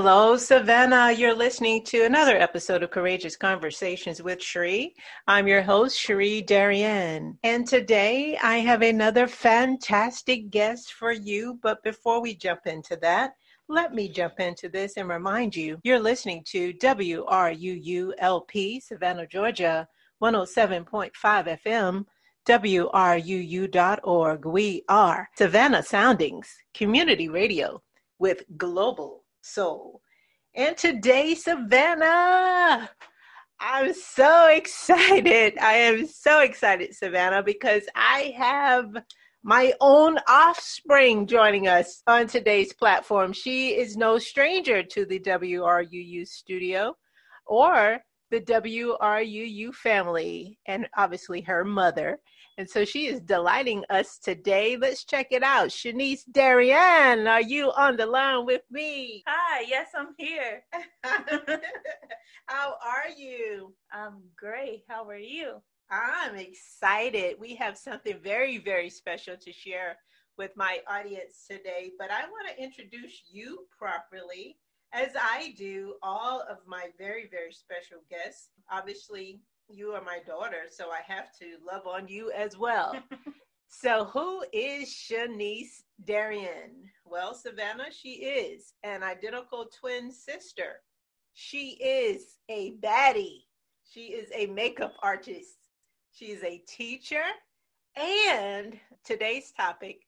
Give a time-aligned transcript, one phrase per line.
[0.00, 1.10] Hello, Savannah.
[1.10, 4.92] You're listening to another episode of Courageous Conversations with Sheree.
[5.26, 7.36] I'm your host, Sheree Darien.
[7.42, 11.58] And today I have another fantastic guest for you.
[11.64, 13.32] But before we jump into that,
[13.68, 19.88] let me jump into this and remind you you're listening to WRUULP, Savannah, Georgia,
[20.22, 21.10] 107.5
[21.64, 22.06] FM.
[22.46, 24.44] WRUU.org.
[24.46, 27.82] We are Savannah Soundings, community radio
[28.20, 30.02] with global soul.
[30.54, 32.90] And today, Savannah,
[33.60, 35.58] I'm so excited.
[35.58, 38.90] I am so excited, Savannah, because I have
[39.42, 43.32] my own offspring joining us on today's platform.
[43.32, 46.94] She is no stranger to the WRUU studio
[47.46, 47.98] or
[48.30, 52.18] the WRUU family, and obviously her mother.
[52.58, 54.76] And so she is delighting us today.
[54.76, 55.68] Let's check it out.
[55.68, 59.22] Shanice Darien, are you on the line with me?
[59.28, 60.64] Hi, yes, I'm here.
[62.46, 63.74] How are you?
[63.92, 64.82] I'm great.
[64.88, 65.62] How are you?
[65.88, 67.36] I'm excited.
[67.38, 69.96] We have something very, very special to share
[70.36, 74.56] with my audience today, but I want to introduce you properly
[74.92, 78.48] as I do all of my very, very special guests.
[78.68, 82.96] Obviously, you are my daughter, so I have to love on you as well.
[83.68, 86.90] so, who is Shanice Darien?
[87.04, 90.80] Well, Savannah, she is an identical twin sister.
[91.34, 93.44] She is a baddie.
[93.88, 95.58] She is a makeup artist.
[96.12, 97.22] She is a teacher.
[97.96, 100.00] And today's topic,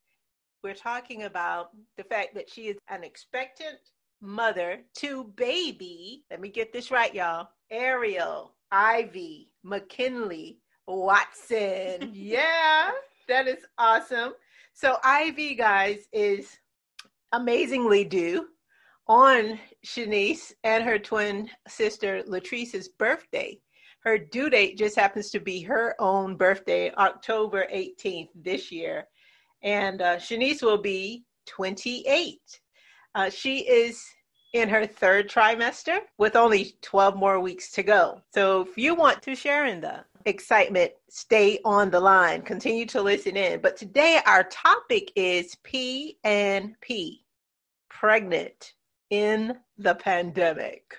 [0.62, 3.78] we're talking about the fact that she is an expectant
[4.20, 6.24] mother to baby.
[6.30, 7.48] Let me get this right, y'all.
[7.70, 12.10] Ariel Ivy, McKinley, Watson.
[12.12, 12.90] yeah,
[13.28, 14.32] that is awesome.
[14.72, 16.56] So, Ivy, guys, is
[17.32, 18.46] amazingly due
[19.06, 23.58] on Shanice and her twin sister Latrice's birthday.
[24.04, 29.06] Her due date just happens to be her own birthday, October 18th this year.
[29.62, 32.38] And uh, Shanice will be 28.
[33.14, 34.02] Uh, she is
[34.52, 38.20] in her third trimester with only 12 more weeks to go.
[38.34, 43.02] So if you want to share in the excitement, stay on the line, continue to
[43.02, 43.60] listen in.
[43.60, 47.24] But today our topic is P and P,
[47.88, 48.74] pregnant
[49.10, 50.94] in the pandemic.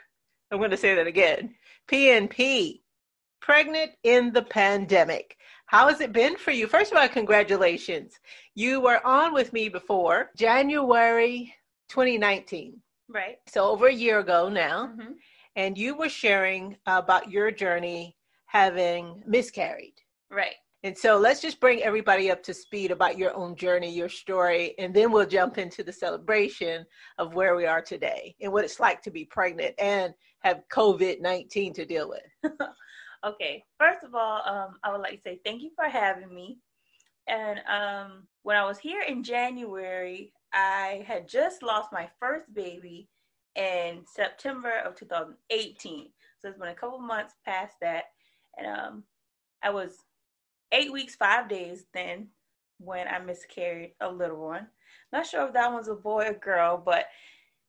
[0.51, 1.55] I'm going to say that again.
[1.87, 2.83] P and P,
[3.41, 5.37] pregnant in the pandemic.
[5.65, 6.67] How has it been for you?
[6.67, 8.19] First of all, congratulations.
[8.55, 11.53] You were on with me before, January
[11.89, 12.81] 2019.
[13.13, 13.37] Right.
[13.47, 15.13] So over a year ago now, mm-hmm.
[15.55, 19.95] and you were sharing about your journey having miscarried.
[20.29, 20.55] Right.
[20.83, 24.73] And so let's just bring everybody up to speed about your own journey, your story,
[24.79, 26.85] and then we'll jump into the celebration
[27.19, 31.21] of where we are today and what it's like to be pregnant and have COVID
[31.21, 32.51] 19 to deal with.
[33.25, 33.63] okay.
[33.77, 36.57] First of all, um, I would like to say thank you for having me.
[37.27, 43.07] And um, when I was here in January, I had just lost my first baby
[43.55, 46.09] in September of 2018.
[46.39, 48.05] So it's been a couple months past that.
[48.57, 49.03] And um,
[49.63, 49.97] I was
[50.71, 52.27] eight weeks, five days then
[52.79, 54.67] when I miscarried a little one.
[55.13, 57.05] Not sure if that was a boy or girl, but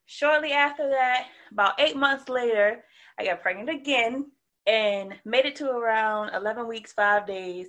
[0.06, 2.84] shortly after that, about eight months later,
[3.18, 4.30] I got pregnant again
[4.66, 7.66] and made it to around 11 weeks, five days,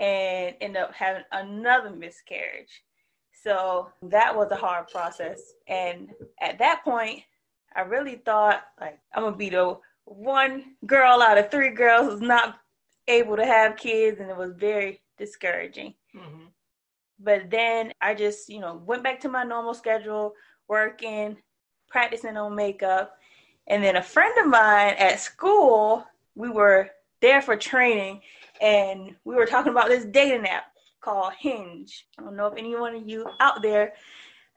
[0.00, 2.82] and ended up having another miscarriage.
[3.44, 5.52] So that was a hard process.
[5.68, 6.08] And
[6.40, 7.20] at that point,
[7.76, 12.20] I really thought like I'm gonna be the one girl out of three girls who's
[12.22, 12.58] not
[13.06, 15.94] able to have kids, and it was very discouraging.
[16.16, 16.46] Mm-hmm.
[17.20, 20.32] But then I just, you know, went back to my normal schedule,
[20.66, 21.36] working,
[21.88, 23.18] practicing on makeup.
[23.66, 26.90] And then a friend of mine at school, we were
[27.20, 28.20] there for training
[28.60, 30.73] and we were talking about this dating app
[31.04, 32.06] called Hinge.
[32.18, 33.92] I don't know if anyone of you out there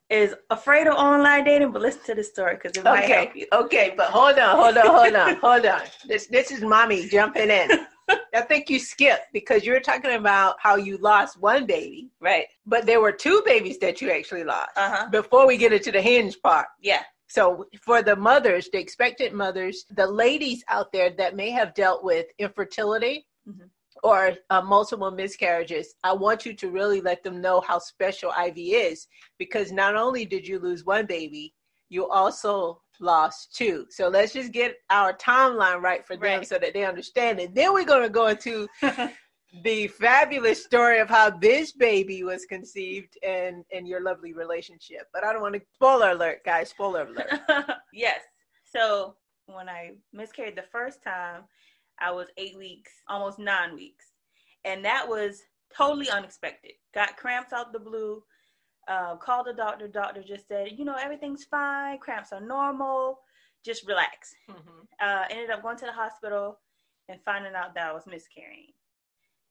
[0.10, 3.26] is afraid of online dating, but listen to the story because it might okay.
[3.26, 3.48] help you.
[3.52, 5.82] Okay, but hold on, hold on, hold on, hold on.
[6.08, 7.86] This this is mommy jumping in.
[8.34, 12.46] I think you skipped because you were talking about how you lost one baby, right?
[12.66, 14.70] But there were two babies that you actually lost.
[14.78, 15.10] Uh-huh.
[15.12, 17.04] Before we get into the hinge part, yeah.
[17.28, 22.02] So for the mothers, the expectant mothers, the ladies out there that may have dealt
[22.02, 23.66] with infertility, mm-hmm
[24.04, 28.72] or uh, multiple miscarriages, I want you to really let them know how special Ivy
[28.72, 29.08] is
[29.38, 31.54] because not only did you lose one baby,
[31.90, 33.86] you also lost two.
[33.90, 36.48] So let's just get our timeline right for them right.
[36.48, 37.56] so that they understand it.
[37.56, 38.68] Then we're going to go into
[39.64, 45.08] the fabulous story of how this baby was conceived and and your lovely relationship.
[45.14, 46.70] But I don't want to spoiler alert, guys.
[46.70, 47.68] Spoiler alert.
[47.94, 48.20] yes.
[48.66, 49.16] So
[49.46, 51.44] when I miscarried the first time,
[52.00, 54.06] I was eight weeks, almost nine weeks,
[54.66, 55.42] and that was
[55.76, 56.74] totally unexpected.
[56.94, 58.24] Got cramps out the blue.
[58.88, 59.86] Uh, called the doctor.
[59.86, 61.98] Doctor just said, you know, everything's fine.
[61.98, 63.20] Cramps are normal.
[63.66, 64.34] Just relax.
[64.50, 64.84] Mm-hmm.
[65.02, 66.60] Uh, ended up going to the hospital
[67.10, 68.72] and finding out that I was miscarrying.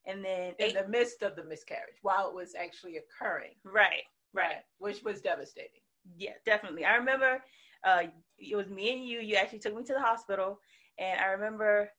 [0.06, 3.54] And then in eight, the midst of the miscarriage, while it was actually occurring.
[3.64, 4.64] Right, right.
[4.78, 5.82] Which was devastating.
[6.16, 6.84] Yeah, definitely.
[6.84, 7.42] I remember
[7.84, 8.04] uh,
[8.38, 9.20] it was me and you.
[9.20, 10.60] You actually took me to the hospital,
[10.98, 11.90] and I remember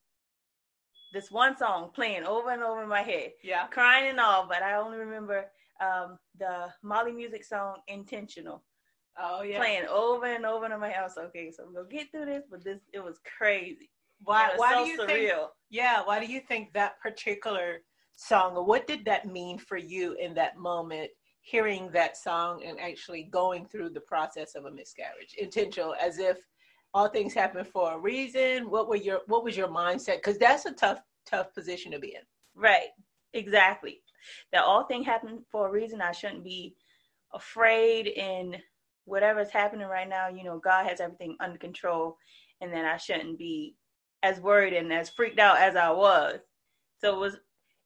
[1.13, 3.31] this one song playing over and over in my head.
[3.44, 3.68] Yeah.
[3.68, 5.45] Crying and all, but I only remember
[5.81, 8.63] um, the Molly music song "Intentional."
[9.19, 9.57] Oh yeah.
[9.57, 11.18] Playing over and over in my house.
[11.18, 13.89] Okay, so I'm gonna get through this, but this it was crazy.
[14.24, 14.50] Why?
[14.50, 15.07] Was why so do you surreal.
[15.07, 15.50] think?
[15.69, 16.01] Yeah.
[16.04, 17.80] Why do you think that particular
[18.18, 21.09] song, what did that mean for you in that moment?
[21.42, 26.38] Hearing that song and actually going through the process of a miscarriage, intentional, as if
[26.94, 28.69] all things happen for a reason.
[28.69, 30.18] What were your What was your mindset?
[30.18, 32.22] Because that's a tough, tough position to be in.
[32.56, 32.89] Right.
[33.34, 34.01] Exactly.
[34.51, 36.01] That all things happen for a reason.
[36.01, 36.75] I shouldn't be
[37.34, 38.57] afraid in
[39.06, 40.28] whatever's happening right now.
[40.28, 42.18] You know, God has everything under control,
[42.62, 43.75] and then I shouldn't be
[44.24, 46.40] as worried and as freaked out as I was.
[47.00, 47.38] So it was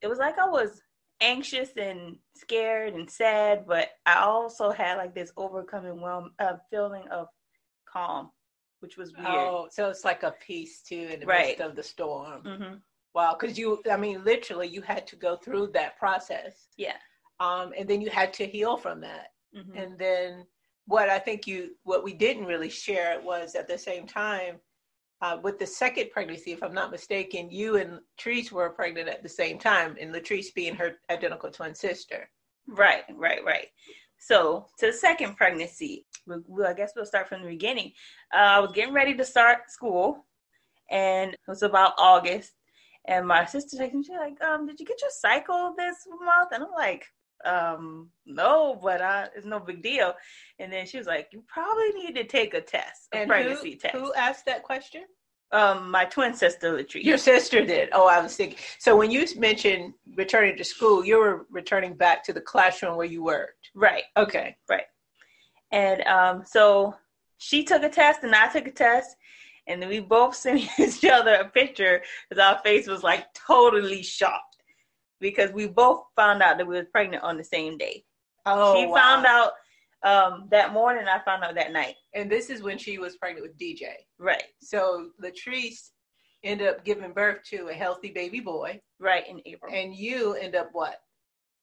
[0.02, 0.82] it was like I was
[1.22, 7.04] anxious and scared and sad, but I also had like this overcoming well, uh, feeling
[7.12, 7.28] of
[7.88, 8.32] calm,
[8.82, 9.28] which was weird.
[9.30, 11.48] Oh, so it's like a peace too in the right.
[11.48, 12.44] midst of the storm.
[12.44, 12.76] Mm-hmm.
[13.14, 16.68] Wow, because you, I mean, literally, you had to go through that process.
[16.78, 16.96] Yeah.
[17.40, 19.34] Um, and then you had to heal from that.
[19.56, 19.78] Mm-hmm.
[19.78, 20.46] And then
[20.86, 24.58] what I think you, what we didn't really share was at the same time,
[25.22, 29.22] uh, with the second pregnancy, if I'm not mistaken, you and Latrice were pregnant at
[29.22, 32.30] the same time, and Latrice being her identical twin sister.
[32.68, 33.68] Right, right, right.
[34.22, 37.92] So to the second pregnancy, we, I guess we'll start from the beginning.
[38.34, 40.28] Uh, I was getting ready to start school,
[40.92, 42.52] and it was about August.
[43.06, 46.50] And my sister texted me, she's like, um, "Did you get your cycle this month?"
[46.54, 47.04] And I'm like,
[47.44, 50.14] um, "No, but I, it's no big deal."
[50.60, 53.72] And then she was like, "You probably need to take a test, a and pregnancy
[53.72, 55.06] who, test." Who asked that question?
[55.54, 57.04] Um, my twin sister, Latrice.
[57.04, 57.90] Your sister did.
[57.92, 58.58] Oh, I was thinking.
[58.80, 63.06] So when you mentioned returning to school, you were returning back to the classroom where
[63.06, 63.70] you worked.
[63.76, 64.04] Right.
[64.16, 64.56] Okay.
[64.70, 64.86] Right.
[65.72, 66.96] And um, so
[67.38, 69.16] she took a test and I took a test,
[69.68, 74.04] and then we both sent each other a picture because our face was like totally
[74.04, 74.64] shocked
[75.20, 78.04] because we both found out that we was pregnant on the same day.
[78.46, 78.96] Oh, she wow.
[78.96, 79.52] found out
[80.04, 81.06] um, that morning.
[81.08, 81.96] I found out that night.
[82.14, 83.90] And this is when she was pregnant with DJ.
[84.20, 84.44] Right.
[84.62, 85.90] So Latrice
[86.44, 88.82] ended up giving birth to a healthy baby boy.
[89.00, 89.74] Right in April.
[89.74, 90.98] And you end up what?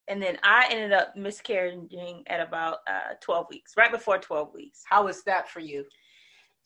[0.07, 4.81] And then I ended up miscarrying at about uh, 12 weeks, right before 12 weeks.
[4.83, 5.85] How was that for you?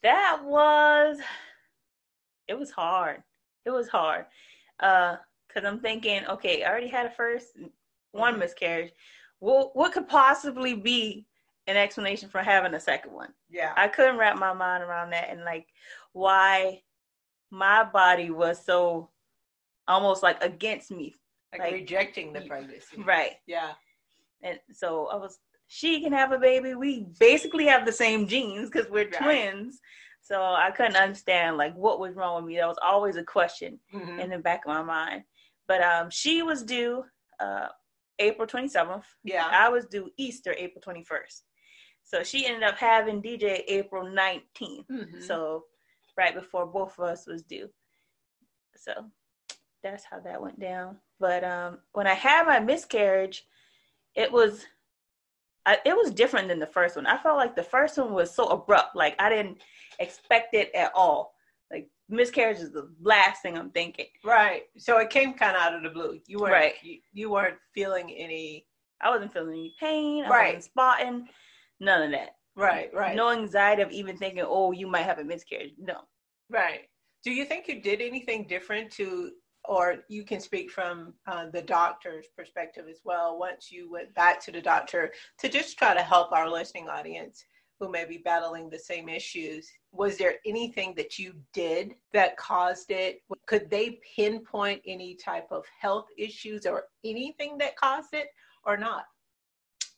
[0.01, 1.17] That was,
[2.47, 3.21] it was hard.
[3.65, 4.25] It was hard.
[4.79, 5.17] Uh,
[5.53, 7.47] cause I'm thinking, okay, I already had a first
[8.13, 8.39] one mm-hmm.
[8.41, 8.91] miscarriage.
[9.39, 11.25] What what could possibly be
[11.67, 13.33] an explanation for having a second one.
[13.49, 13.73] Yeah.
[13.75, 15.67] I couldn't wrap my mind around that and like
[16.11, 16.81] why
[17.51, 19.09] my body was so
[19.87, 21.15] almost like against me.
[21.51, 23.01] Like, like rejecting the pregnancy.
[23.05, 23.33] Right.
[23.45, 23.71] Yeah.
[24.41, 26.75] And so I was she can have a baby.
[26.75, 29.13] We basically have the same genes because we're right.
[29.13, 29.79] twins.
[30.21, 32.57] So I couldn't understand like what was wrong with me.
[32.57, 34.19] That was always a question mm-hmm.
[34.19, 35.23] in the back of my mind.
[35.67, 37.05] But um she was due
[37.39, 37.67] uh
[38.19, 39.03] April 27th.
[39.23, 39.47] Yeah.
[39.51, 41.41] I was due Easter April 21st.
[42.13, 44.85] So she ended up having DJ April 19th.
[44.87, 45.21] Mm-hmm.
[45.21, 45.63] So
[46.15, 47.67] right before both of us was due.
[48.75, 49.05] So
[49.81, 50.97] that's how that went down.
[51.19, 53.47] But um, when I had my miscarriage,
[54.13, 54.63] it was
[55.65, 57.07] I, it was different than the first one.
[57.07, 58.95] I felt like the first one was so abrupt.
[58.95, 59.63] Like I didn't
[59.97, 61.33] expect it at all.
[61.71, 64.05] Like miscarriage is the last thing I'm thinking.
[64.23, 64.63] Right.
[64.77, 66.19] So it came kind of out of the blue.
[66.27, 66.73] You weren't right.
[66.83, 68.67] you, you weren't feeling any.
[69.01, 70.25] I wasn't feeling any pain.
[70.25, 70.55] I right.
[70.55, 71.27] wasn't spotting.
[71.83, 72.35] None of that.
[72.55, 73.15] Right, right.
[73.15, 75.73] No anxiety of even thinking, oh, you might have a miscarriage.
[75.77, 76.01] No.
[76.49, 76.81] Right.
[77.23, 79.31] Do you think you did anything different to,
[79.65, 84.39] or you can speak from uh, the doctor's perspective as well, once you went back
[84.45, 87.43] to the doctor to just try to help our listening audience
[87.79, 89.67] who may be battling the same issues?
[89.91, 93.23] Was there anything that you did that caused it?
[93.45, 98.27] Could they pinpoint any type of health issues or anything that caused it
[98.63, 99.03] or not?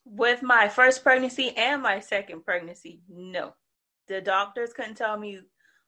[0.06, 3.54] With my first pregnancy and my second pregnancy, no.
[4.08, 5.42] The doctors couldn't tell me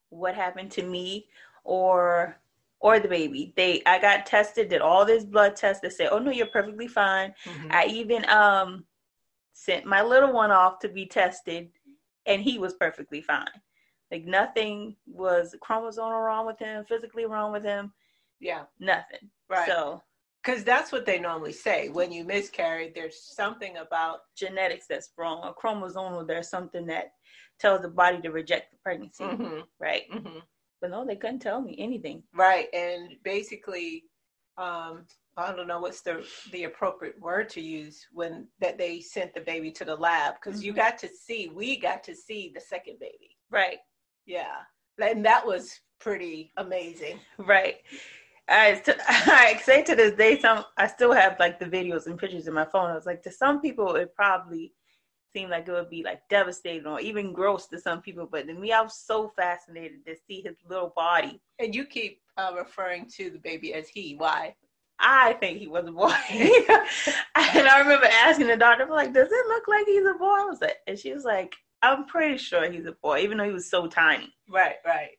[0.10, 1.28] what happened to me
[1.64, 2.40] or
[2.80, 3.54] or the baby.
[3.56, 5.82] They I got tested, did all this blood tests.
[5.82, 7.68] They said, "Oh no, you're perfectly fine." Mm-hmm.
[7.72, 8.86] I even um
[9.54, 11.70] sent my little one off to be tested,
[12.26, 13.46] and he was perfectly fine.
[14.12, 17.94] Like nothing was chromosomal wrong with him, physically wrong with him.
[18.40, 19.30] Yeah, nothing.
[19.50, 19.68] Right.
[19.68, 20.02] So
[20.48, 21.90] because that's what they normally say.
[21.90, 25.42] When you miscarry there's something about genetics that's wrong.
[25.44, 27.12] Or chromosomal there's something that
[27.60, 29.62] tells the body to reject the pregnancy mm-hmm.
[29.80, 30.04] right?
[30.14, 30.40] Mm-hmm.
[30.80, 32.24] but no they couldn't tell me anything.
[32.34, 34.06] Right and basically
[34.58, 39.34] um, I don't know what's the the appropriate word to use when that they sent
[39.34, 40.68] the baby to the lab because mm-hmm.
[40.68, 43.36] you got to see we got to see the second baby.
[43.52, 43.80] Right.
[44.26, 44.56] Yeah
[45.00, 47.20] and that was pretty amazing.
[47.38, 47.78] Right
[48.50, 52.48] I, I say to this day, some I still have like the videos and pictures
[52.48, 52.90] in my phone.
[52.90, 54.74] I was like, to some people, it probably
[55.34, 58.54] seemed like it would be like devastating or even gross to some people, but to
[58.54, 61.42] me, I was so fascinated to see his little body.
[61.60, 64.16] And you keep uh, referring to the baby as he.
[64.16, 64.56] Why?
[65.00, 66.12] I think he was a boy.
[67.36, 70.26] and I remember asking the doctor, like, does it look like he's a boy?
[70.26, 73.46] I was like, and she was like, I'm pretty sure he's a boy, even though
[73.46, 74.34] he was so tiny.
[74.50, 75.12] Right, right.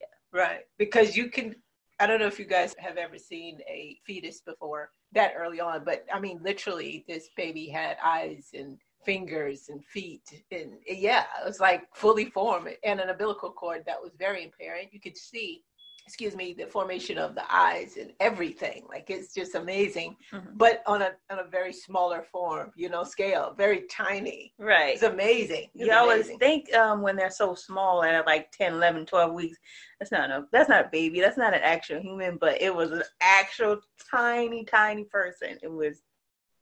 [0.00, 0.40] Yeah.
[0.40, 0.60] Right.
[0.78, 1.54] Because you can
[2.00, 5.84] I don't know if you guys have ever seen a fetus before that early on,
[5.84, 11.46] but I mean, literally, this baby had eyes and fingers and feet, and yeah, it
[11.46, 14.94] was like fully formed, and an umbilical cord that was very apparent.
[14.94, 15.62] You could see
[16.06, 18.84] excuse me, the formation of the eyes and everything.
[18.88, 20.50] Like it's just amazing, mm-hmm.
[20.56, 24.52] but on a on a very smaller form, you know, scale, very tiny.
[24.58, 24.94] Right.
[24.94, 25.68] It's amazing.
[25.74, 29.32] It's you always think um, when they're so small and at like 10, 11, 12
[29.32, 29.58] weeks,
[29.98, 31.20] that's not a that's not a baby.
[31.20, 33.80] That's not an actual human, but it was an actual
[34.10, 35.58] tiny, tiny person.
[35.62, 36.02] It was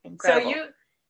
[0.03, 0.51] incredible.
[0.51, 0.65] So you,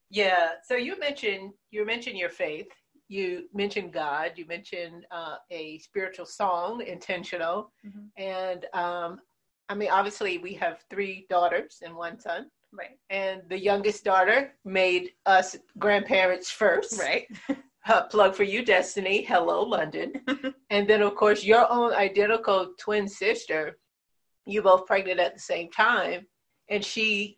[0.10, 0.50] yeah.
[0.64, 2.68] So you mentioned you mentioned your faith
[3.10, 8.22] you mentioned God, you mentioned uh, a spiritual song, intentional, mm-hmm.
[8.22, 9.20] and um,
[9.68, 12.50] I mean, obviously, we have three daughters and one son.
[12.72, 12.98] Right.
[13.10, 17.00] And the youngest daughter made us grandparents first.
[17.00, 17.28] Right.
[17.88, 19.24] uh, plug for you, Destiny.
[19.24, 20.14] Hello, London.
[20.70, 23.78] and then, of course, your own identical twin sister.
[24.46, 26.26] You both pregnant at the same time,
[26.70, 27.38] and she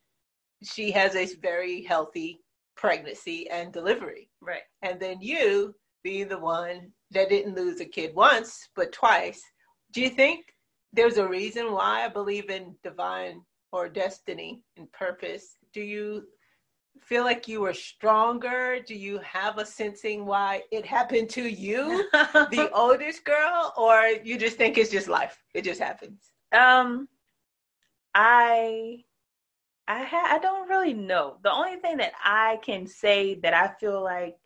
[0.63, 2.39] she has a very healthy
[2.81, 4.27] pregnancy and delivery.
[4.41, 4.63] Right.
[4.81, 9.39] And then you being the one that didn't lose a kid once, but twice.
[9.93, 10.55] Do you think
[10.91, 15.57] there's a reason why I believe in divine or destiny and purpose?
[15.73, 16.23] Do you
[16.99, 18.79] feel like you were stronger?
[18.85, 24.39] Do you have a sensing why it happened to you, the oldest girl, or you
[24.39, 25.37] just think it's just life?
[25.53, 26.31] It just happens.
[26.51, 27.07] Um,
[28.15, 29.03] I
[29.91, 31.37] I ha- I don't really know.
[31.43, 34.37] The only thing that I can say that I feel like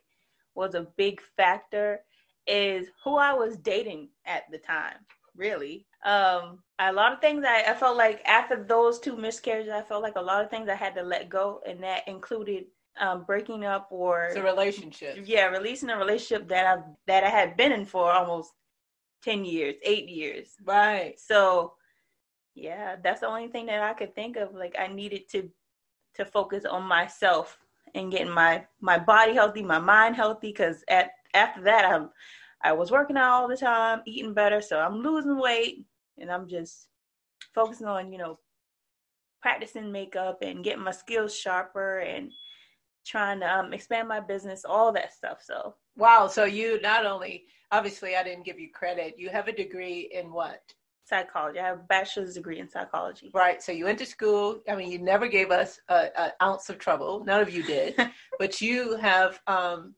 [0.56, 2.00] was a big factor
[2.48, 4.96] is who I was dating at the time.
[5.36, 9.82] Really, um, a lot of things I, I felt like after those two miscarriages, I
[9.82, 12.64] felt like a lot of things I had to let go, and that included
[12.98, 15.16] um, breaking up or the relationship.
[15.24, 18.50] Yeah, releasing a relationship that I that I had been in for almost
[19.22, 20.56] ten years, eight years.
[20.64, 21.20] Right.
[21.20, 21.74] So
[22.56, 24.54] yeah, that's the only thing that I could think of.
[24.54, 25.48] Like I needed to
[26.14, 27.58] to focus on myself
[27.94, 30.48] and getting my my body healthy, my mind healthy.
[30.48, 32.10] Because at after that, i'm
[32.62, 35.84] I was working out all the time, eating better, so I'm losing weight,
[36.18, 36.88] and I'm just
[37.54, 38.38] focusing on you know
[39.42, 42.32] practicing makeup and getting my skills sharper and
[43.04, 45.42] trying to um, expand my business, all that stuff.
[45.44, 49.52] So wow, so you not only obviously I didn't give you credit, you have a
[49.52, 50.62] degree in what?
[51.06, 51.58] Psychology.
[51.60, 53.30] I have a bachelor's degree in psychology.
[53.32, 53.62] Right.
[53.62, 54.60] So you went to school.
[54.68, 57.24] I mean, you never gave us an ounce of trouble.
[57.24, 57.94] None of you did.
[58.38, 59.94] but you have um,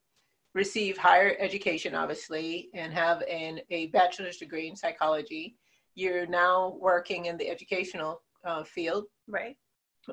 [0.54, 5.56] received higher education, obviously, and have an, a bachelor's degree in psychology.
[5.94, 9.04] You're now working in the educational uh, field.
[9.26, 9.56] Right.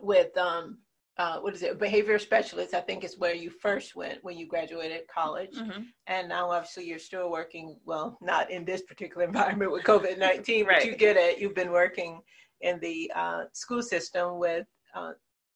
[0.01, 0.79] With um,
[1.17, 4.47] uh, what is it, behavior specialist, I think is where you first went when you
[4.47, 5.55] graduated college.
[5.55, 5.83] Mm-hmm.
[6.07, 10.65] And now obviously you're still working, well, not in this particular environment with COVID 19,
[10.65, 10.79] right.
[10.79, 11.39] but you get it.
[11.39, 12.21] You've been working
[12.61, 15.11] in the uh, school system with uh,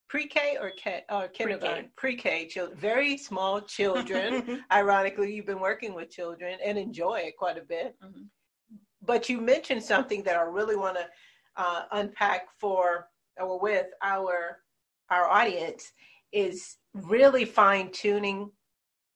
[0.08, 4.64] pre-K or, K, or kindergarten, pre-K, children, very small children.
[4.72, 7.96] Ironically, you've been working with children and enjoy it quite a bit.
[8.04, 8.24] Mm-hmm.
[9.02, 11.06] But you mentioned something that I really want to
[11.58, 14.60] uh, unpack for or with our
[15.10, 15.92] our audience
[16.32, 18.52] is really fine tuning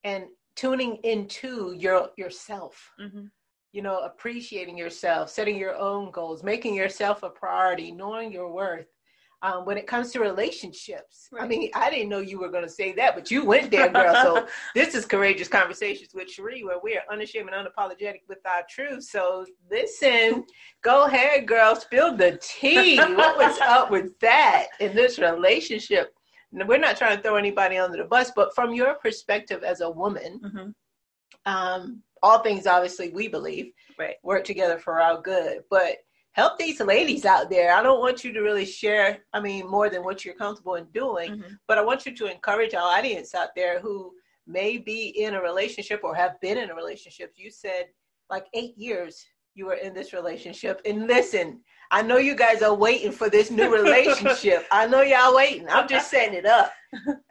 [0.04, 0.24] and
[0.56, 3.24] tuning into your yourself mm-hmm.
[3.72, 8.86] you know appreciating yourself setting your own goals making yourself a priority knowing your worth
[9.44, 11.28] um, when it comes to relationships.
[11.30, 11.42] Right.
[11.42, 13.90] I mean, I didn't know you were going to say that, but you went there,
[13.90, 14.14] girl.
[14.14, 18.62] so this is Courageous Conversations with Cherie, where we are unashamed and unapologetic with our
[18.70, 19.04] truth.
[19.04, 20.44] So listen,
[20.82, 22.96] go ahead, girl, spill the tea.
[22.96, 26.14] what was up with that in this relationship?
[26.50, 29.90] We're not trying to throw anybody under the bus, but from your perspective as a
[29.90, 31.52] woman, mm-hmm.
[31.52, 34.14] um, all things obviously we believe right.
[34.22, 35.64] work together for our good.
[35.68, 35.96] But
[36.34, 37.74] help these ladies out there.
[37.74, 40.84] I don't want you to really share, I mean, more than what you're comfortable in
[40.92, 41.54] doing, mm-hmm.
[41.66, 44.12] but I want you to encourage our audience out there who
[44.46, 47.32] may be in a relationship or have been in a relationship.
[47.36, 47.86] You said
[48.28, 49.24] like eight years
[49.54, 50.80] you were in this relationship.
[50.84, 51.60] And listen,
[51.92, 54.66] I know you guys are waiting for this new relationship.
[54.72, 55.68] I know y'all waiting.
[55.68, 56.72] I'm just setting it up.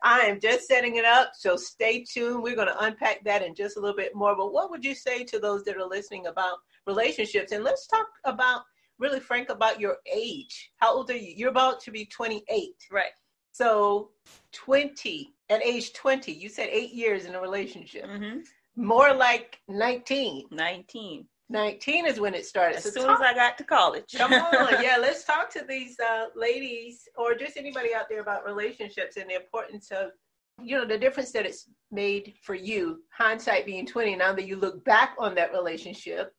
[0.03, 1.31] I am just setting it up.
[1.33, 2.41] So stay tuned.
[2.41, 4.35] We're going to unpack that in just a little bit more.
[4.37, 6.57] But what would you say to those that are listening about
[6.87, 7.51] relationships?
[7.51, 8.61] And let's talk about
[8.99, 10.71] really frank about your age.
[10.77, 11.33] How old are you?
[11.35, 12.43] You're about to be 28.
[12.91, 13.05] Right.
[13.51, 14.09] So
[14.53, 18.05] 20, at age 20, you said eight years in a relationship.
[18.05, 18.39] Mm-hmm.
[18.75, 20.45] More like 19.
[20.49, 21.27] 19.
[21.49, 22.77] 19 is when it started.
[22.77, 24.15] As so soon talk, as I got to college.
[24.17, 24.53] come on.
[24.83, 29.29] Yeah, let's talk to these uh, ladies or just anybody out there about relationships and
[29.29, 30.11] the importance of,
[30.61, 34.55] you know, the difference that it's made for you, hindsight being 20, now that you
[34.55, 36.33] look back on that relationship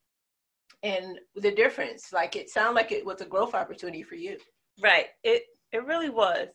[0.85, 4.37] and the difference like it sounded like it was a growth opportunity for you.
[4.81, 5.07] Right.
[5.25, 6.49] It it really was.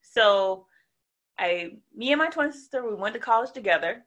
[0.00, 0.66] So
[1.38, 4.04] i me and my twin sister we went to college together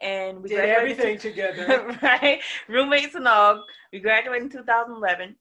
[0.00, 1.96] and we did everything together.
[2.02, 2.40] Right?
[2.66, 3.64] Roommates and all.
[3.92, 5.36] We graduated in 2011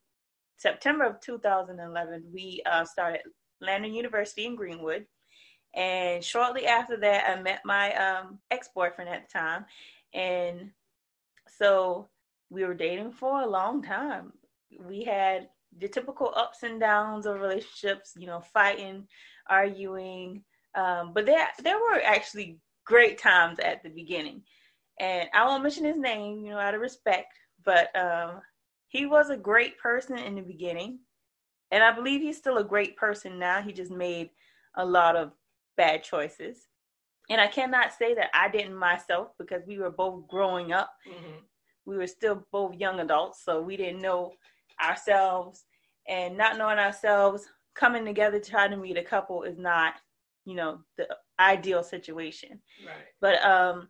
[0.58, 3.22] september of 2011 we uh, started
[3.62, 5.06] lander university in greenwood.
[5.74, 9.66] And shortly after that i met my um, ex-boyfriend at the time.
[10.14, 10.72] And
[11.58, 12.10] so
[12.50, 14.34] we were dating for a long time.
[14.86, 19.08] We had the typical ups and downs of relationships, you know, fighting,
[19.48, 20.44] arguing.
[20.76, 24.42] Um, but there there were actually great times at the beginning.
[25.00, 27.34] And I won't mention his name, you know, out of respect,
[27.64, 28.42] but um,
[28.88, 31.00] he was a great person in the beginning.
[31.72, 33.62] And I believe he's still a great person now.
[33.62, 34.32] He just made
[34.76, 35.32] a lot of
[35.78, 36.68] bad choices.
[37.30, 40.92] And I cannot say that I didn't myself because we were both growing up.
[41.08, 41.38] Mm-hmm
[41.90, 44.34] we were still both young adults, so we didn't know
[44.82, 45.66] ourselves.
[46.08, 49.96] And not knowing ourselves, coming together to try to meet a couple is not,
[50.46, 51.08] you know, the
[51.40, 52.62] ideal situation.
[52.86, 52.96] Right.
[53.22, 53.90] But um,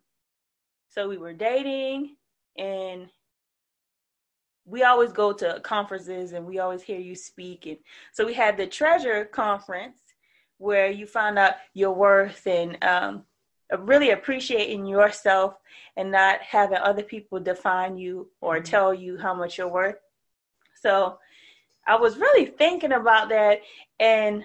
[0.88, 2.16] so we were dating,
[2.58, 3.10] and
[4.66, 7.78] we always go to conferences, and we always hear you speak, and
[8.14, 10.00] so we had the Treasure Conference
[10.58, 13.24] where you find out your worth and um,
[13.78, 15.56] really appreciating yourself
[15.96, 18.64] and not having other people define you or mm-hmm.
[18.64, 19.98] tell you how much you're worth.
[20.82, 21.20] So
[21.86, 23.62] I was really thinking about that.
[24.00, 24.44] And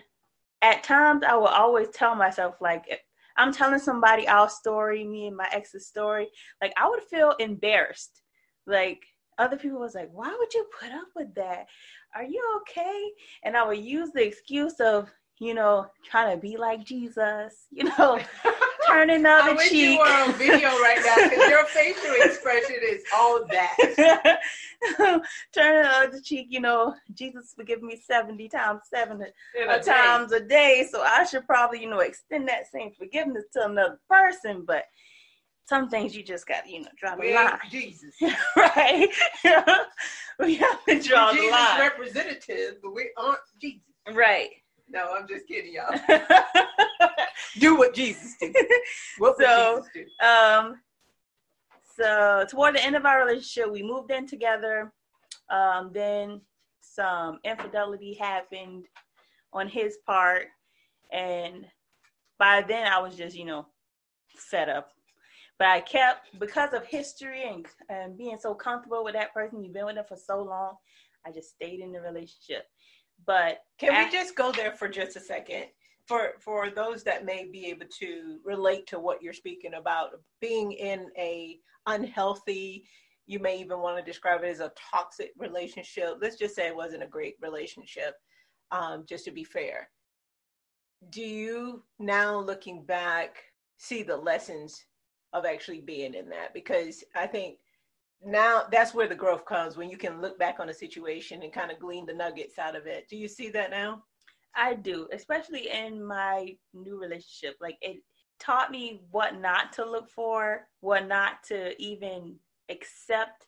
[0.63, 3.03] at times I will always tell myself, like,
[3.37, 6.29] I'm telling somebody our story, me and my ex's story,
[6.63, 8.23] like, I would feel embarrassed.
[8.67, 9.05] Like,
[9.39, 11.67] other people was like, why would you put up with that?
[12.15, 13.11] Are you okay?
[13.43, 15.11] And I would use the excuse of,
[15.41, 18.21] you know, trying to be like Jesus, you know,
[18.95, 19.93] turning the wish cheek.
[19.93, 24.41] you were on video right now because your facial expression is all that.
[25.53, 30.41] turning the cheek, you know, Jesus forgive me 70 times, seven a uh, times a
[30.41, 30.87] day.
[30.91, 34.65] So I should probably, you know, extend that same forgiveness to another person.
[34.67, 34.85] But
[35.67, 37.59] some things you just got, you know, draw the line.
[37.71, 38.15] Jesus,
[38.57, 39.09] right?
[40.39, 41.81] we have to draw We're the line.
[41.81, 43.81] representatives, but we aren't Jesus.
[44.13, 44.51] Right.
[44.95, 45.93] No, I'm just kidding, y'all.
[47.59, 48.55] do what Jesus did.
[49.19, 50.27] What so, Jesus do?
[50.27, 50.77] um,
[51.97, 54.93] so toward the end of our relationship, we moved in together.
[55.51, 56.41] Um, then
[56.81, 58.87] some infidelity happened
[59.53, 60.47] on his part,
[61.13, 61.67] and
[62.39, 63.67] by then I was just, you know,
[64.37, 64.93] fed up.
[65.59, 69.65] But I kept because of history and and being so comfortable with that person.
[69.65, 70.77] You've been with them for so long.
[71.27, 72.67] I just stayed in the relationship.
[73.27, 75.67] But can we just go there for just a second?
[76.07, 80.73] For for those that may be able to relate to what you're speaking about, being
[80.73, 82.87] in a unhealthy,
[83.27, 86.17] you may even want to describe it as a toxic relationship.
[86.21, 88.15] Let's just say it wasn't a great relationship.
[88.71, 89.89] Um, just to be fair,
[91.11, 93.37] do you now looking back
[93.79, 94.85] see the lessons
[95.33, 96.53] of actually being in that?
[96.55, 97.59] Because I think
[98.27, 101.53] now that's where the growth comes when you can look back on a situation and
[101.53, 103.09] kind of glean the nuggets out of it.
[103.09, 104.03] Do you see that now?
[104.57, 107.57] I do, especially in my new relationship.
[107.61, 107.99] Like it
[108.39, 112.37] taught me what not to look for, what not to even
[112.69, 113.47] accept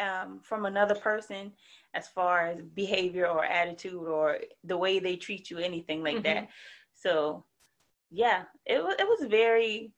[0.00, 1.52] um, from another person
[1.94, 6.22] as far as behavior or attitude or the way they treat you, anything like mm-hmm.
[6.22, 6.48] that.
[6.94, 7.44] So,
[8.10, 9.92] yeah, it was it was very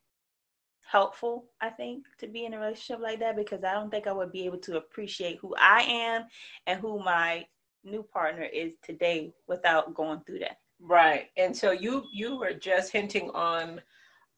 [0.90, 4.12] helpful, I think, to be in a relationship like that because I don't think I
[4.12, 6.24] would be able to appreciate who I am
[6.66, 7.46] and who my
[7.84, 10.58] new partner is today without going through that.
[10.80, 11.26] Right.
[11.36, 13.80] And so you you were just hinting on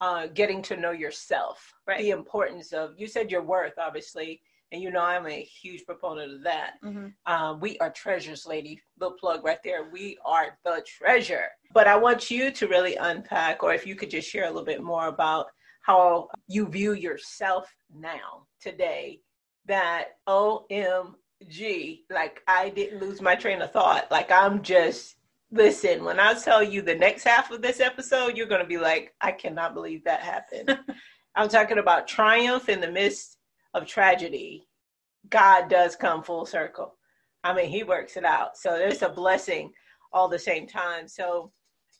[0.00, 1.98] uh, getting to know yourself, right.
[1.98, 6.32] the importance of you said your worth, obviously, and you know I'm a huge proponent
[6.32, 6.74] of that.
[6.84, 7.08] Mm-hmm.
[7.26, 8.80] Um, we are treasures, lady.
[9.00, 9.90] Little plug right there.
[9.90, 11.46] We are the treasure.
[11.74, 14.64] But I want you to really unpack, or if you could just share a little
[14.64, 15.46] bit more about
[15.88, 19.20] how you view yourself now, today.
[19.66, 24.10] That OMG, like I didn't lose my train of thought.
[24.10, 25.16] Like I'm just
[25.50, 26.04] listen.
[26.04, 29.32] When I tell you the next half of this episode, you're gonna be like, I
[29.32, 30.78] cannot believe that happened.
[31.34, 33.38] I'm talking about triumph in the midst
[33.74, 34.66] of tragedy,
[35.30, 36.96] God does come full circle.
[37.44, 38.56] I mean, He works it out.
[38.56, 39.72] So there's a blessing
[40.12, 41.08] all the same time.
[41.08, 41.52] So,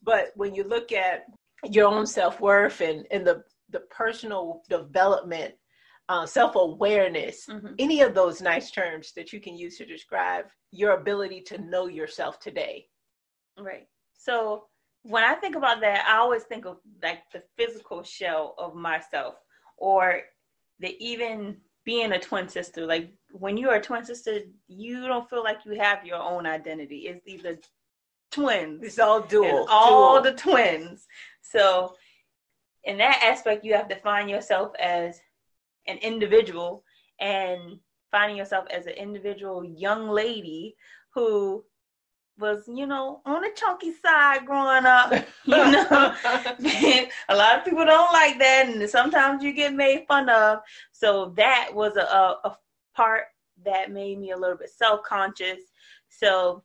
[0.03, 1.25] but when you look at
[1.69, 5.55] your own self worth and, and the, the personal development,
[6.09, 7.75] uh, self awareness, mm-hmm.
[7.79, 11.87] any of those nice terms that you can use to describe your ability to know
[11.87, 12.87] yourself today.
[13.59, 13.87] Right.
[14.15, 14.65] So
[15.03, 19.35] when I think about that, I always think of like the physical shell of myself
[19.77, 20.23] or
[20.81, 25.29] the even being a twin sister, like when you are a twin sister, you don't
[25.31, 27.07] feel like you have your own identity.
[27.07, 27.59] It's either
[28.31, 28.83] twins.
[28.85, 29.63] It's all dual.
[29.63, 30.23] It's all dual.
[30.23, 31.07] the twins.
[31.41, 31.95] So
[32.85, 35.21] in that aspect, you have to find yourself as
[35.87, 36.85] an individual
[37.21, 37.79] and
[38.11, 40.77] finding yourself as an individual young lady
[41.15, 41.65] who
[42.39, 45.13] was, you know, on the chunky side growing up.
[45.45, 46.15] You know,
[47.31, 50.59] a lot of people don't like that, and sometimes you get made fun of.
[50.93, 52.59] So that was a, a, a
[52.95, 53.25] part
[53.65, 55.61] that made me a little bit self conscious.
[56.11, 56.65] So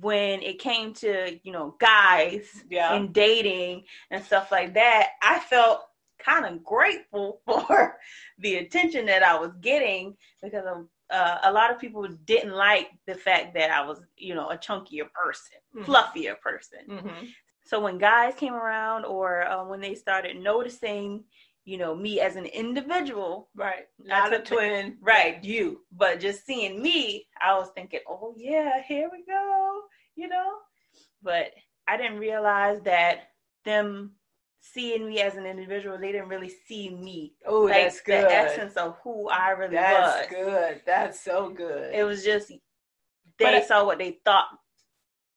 [0.00, 2.94] when it came to you know guys yeah.
[2.94, 5.80] and dating and stuff like that, I felt
[6.18, 7.96] kind of grateful for
[8.38, 12.88] the attention that I was getting because of uh, a lot of people didn't like
[13.06, 15.90] the fact that I was, you know, a chunkier person, mm-hmm.
[15.90, 16.78] fluffier person.
[16.88, 17.26] Mm-hmm.
[17.66, 21.24] So when guys came around, or uh, when they started noticing,
[21.64, 26.82] you know, me as an individual, right, not a twin, right, you, but just seeing
[26.82, 29.73] me, I was thinking, oh yeah, here we go,
[30.16, 30.52] you know.
[31.22, 31.50] But
[31.88, 33.30] I didn't realize that
[33.64, 34.12] them
[34.60, 37.34] seeing me as an individual, they didn't really see me.
[37.46, 38.24] Oh, like, that's good.
[38.24, 40.14] The essence of who I really that's was.
[40.14, 40.82] That's good.
[40.86, 41.94] That's so good.
[41.94, 42.58] It was just they
[43.38, 44.46] but, saw what they thought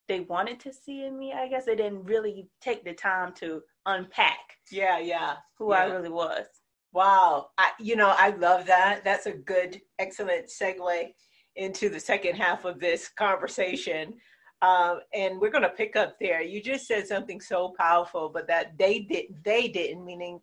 [0.07, 1.33] they wanted to see in me.
[1.33, 4.37] I guess they didn't really take the time to unpack.
[4.71, 5.35] Yeah, yeah.
[5.57, 5.79] Who yeah.
[5.79, 6.45] I really was.
[6.93, 7.49] Wow.
[7.57, 9.03] I, you know, I love that.
[9.03, 11.09] That's a good, excellent segue
[11.55, 14.13] into the second half of this conversation.
[14.61, 16.41] Um, and we're going to pick up there.
[16.41, 20.41] You just said something so powerful, but that they did they didn't, meaning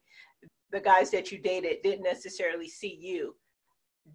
[0.71, 3.35] the guys that you dated didn't necessarily see you.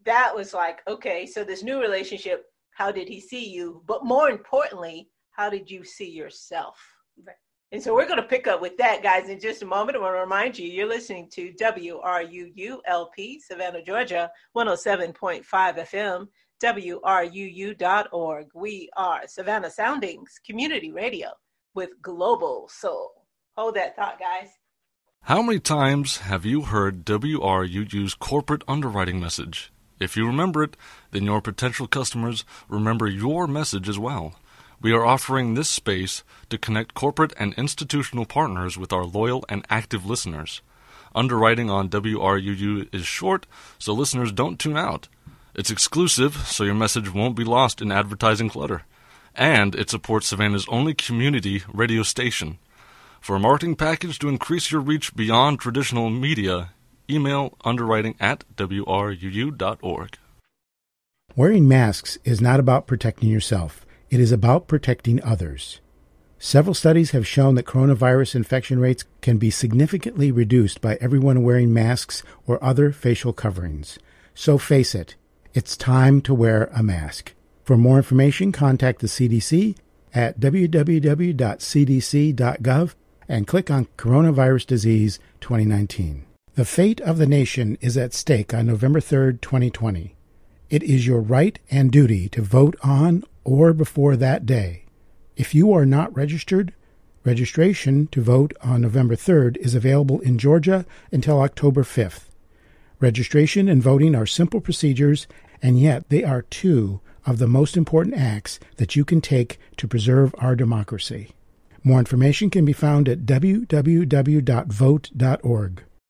[0.06, 3.84] That was like, okay, so this new relationship, how did he see you?
[3.88, 6.80] But more importantly, how did you see yourself?
[7.26, 7.36] Right.
[7.72, 9.96] And so we're going to pick up with that, guys, in just a moment.
[9.96, 16.28] I want to remind you, you're listening to WRUULP, Savannah, Georgia, 107.5 FM.
[16.62, 18.48] WRUU.org.
[18.54, 21.30] We are Savannah Soundings Community Radio
[21.74, 23.26] with Global Soul.
[23.58, 24.50] Hold that thought, guys.
[25.24, 29.72] How many times have you heard WRUU's corporate underwriting message?
[30.00, 30.76] If you remember it,
[31.12, 34.36] then your potential customers remember your message as well.
[34.82, 39.66] We are offering this space to connect corporate and institutional partners with our loyal and
[39.70, 40.62] active listeners.
[41.14, 43.46] Underwriting on WRUU is short,
[43.78, 45.10] so listeners don't tune out.
[45.56, 48.84] It's exclusive, so your message won't be lost in advertising clutter.
[49.36, 52.60] And it supports Savannah's only community radio station.
[53.22, 56.72] For a marketing package to increase your reach beyond traditional media,
[57.10, 60.18] email underwriting at wruu.org.
[61.36, 65.80] Wearing masks is not about protecting yourself, it is about protecting others.
[66.40, 71.74] Several studies have shown that coronavirus infection rates can be significantly reduced by everyone wearing
[71.74, 74.00] masks or other facial coverings.
[74.34, 75.16] So face it,
[75.54, 77.34] it's time to wear a mask.
[77.64, 79.78] For more information, contact the CDC
[80.14, 81.36] at www.cdc.gov
[83.28, 86.26] and click on Coronavirus Disease 2019.
[86.56, 90.16] The fate of the nation is at stake on November 3rd, 2020.
[90.70, 94.86] It is your right and duty to vote on or before that day.
[95.36, 96.74] If you are not registered,
[97.24, 102.29] registration to vote on November 3rd is available in Georgia until October 5th.
[103.02, 105.26] Registration and voting are simple procedures
[105.62, 109.88] and yet they are two of the most important acts that you can take to
[109.88, 111.34] preserve our democracy.
[111.84, 113.64] More information can be found at www.vote.org.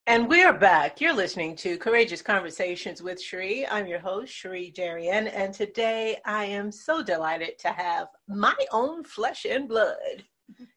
[0.07, 0.99] And we're back.
[0.99, 3.67] You're listening to Courageous Conversations with Cherie.
[3.67, 9.03] I'm your host, Cherie Darian, and today I am so delighted to have my own
[9.03, 10.23] flesh and blood.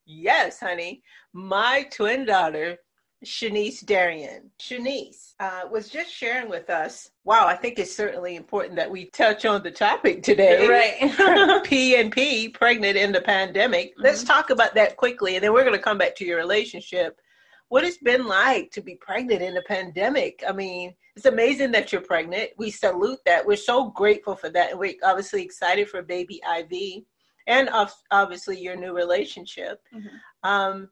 [0.04, 2.76] Yes, honey, my twin daughter,
[3.24, 4.50] Shanice Darian.
[4.60, 7.10] Shanice uh, was just sharing with us.
[7.24, 10.68] Wow, I think it's certainly important that we touch on the topic today.
[10.68, 11.62] Right.
[11.64, 13.90] P and P, pregnant in the pandemic.
[13.90, 14.02] Mm-hmm.
[14.02, 17.20] Let's talk about that quickly, and then we're going to come back to your relationship.
[17.68, 20.42] What it's been like to be pregnant in the pandemic.
[20.46, 22.50] I mean, it's amazing that you're pregnant.
[22.58, 23.46] We salute that.
[23.46, 27.06] We're so grateful for that, and we're obviously excited for baby Ivy,
[27.46, 27.70] and
[28.10, 29.82] obviously your new relationship.
[29.94, 30.48] Mm-hmm.
[30.48, 30.90] Um,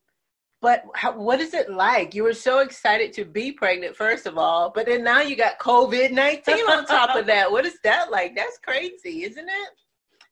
[0.60, 2.14] but how, what is it like?
[2.14, 5.58] You were so excited to be pregnant, first of all, but then now you got
[5.58, 7.50] COVID 19 on top of that.
[7.50, 8.36] What is that like?
[8.36, 9.70] That's crazy, isn't it?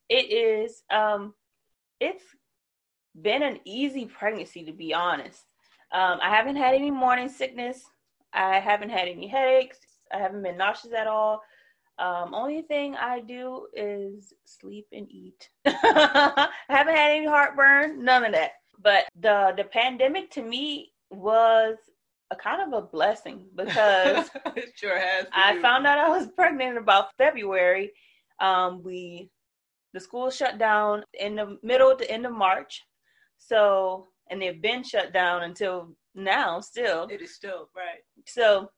[0.09, 0.83] It is.
[0.91, 1.35] Um,
[2.01, 2.25] it's
[3.21, 5.45] been an easy pregnancy, to be honest.
[5.93, 7.83] Um, I haven't had any morning sickness.
[8.33, 9.79] I haven't had any headaches.
[10.12, 11.43] I haven't been nauseous at all.
[11.99, 15.49] Um, only thing I do is sleep and eat.
[15.67, 18.53] I haven't had any heartburn, none of that.
[18.83, 21.77] But the the pandemic to me was
[22.31, 25.27] a kind of a blessing because it sure has.
[25.33, 25.62] I you.
[25.62, 27.93] found out I was pregnant in about February.
[28.41, 29.31] Um, we
[29.95, 32.85] the school shut down in the middle to end of March.
[33.38, 37.09] So and they've been shut down until now still.
[37.11, 38.03] It is still, right.
[38.27, 38.71] So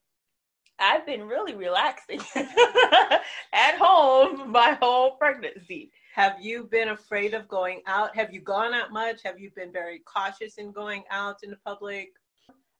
[0.79, 5.91] I've been really relaxing at home my whole pregnancy.
[6.14, 8.16] Have you been afraid of going out?
[8.16, 9.20] Have you gone out much?
[9.25, 12.09] Have you been very cautious in going out in the public?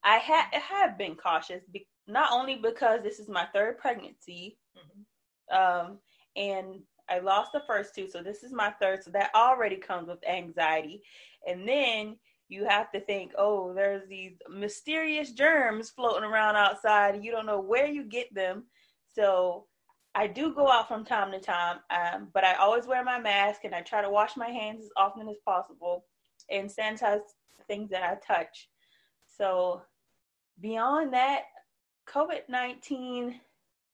[0.03, 5.57] I ha- have been cautious, be- not only because this is my third pregnancy, mm-hmm.
[5.57, 5.99] um,
[6.37, 10.09] and I lost the first two, so this is my third, so that already comes
[10.09, 11.03] with anxiety.
[11.47, 12.16] And then
[12.49, 17.23] you have to think, oh, there's these mysterious germs floating around outside.
[17.23, 18.64] You don't know where you get them.
[19.14, 19.66] So
[20.14, 23.64] I do go out from time to time, um, but I always wear my mask
[23.64, 26.05] and I try to wash my hands as often as possible
[26.51, 27.20] and sanitize
[27.68, 28.68] things that I touch.
[29.38, 29.83] So
[30.61, 31.42] beyond that,
[32.09, 33.40] COVID nineteen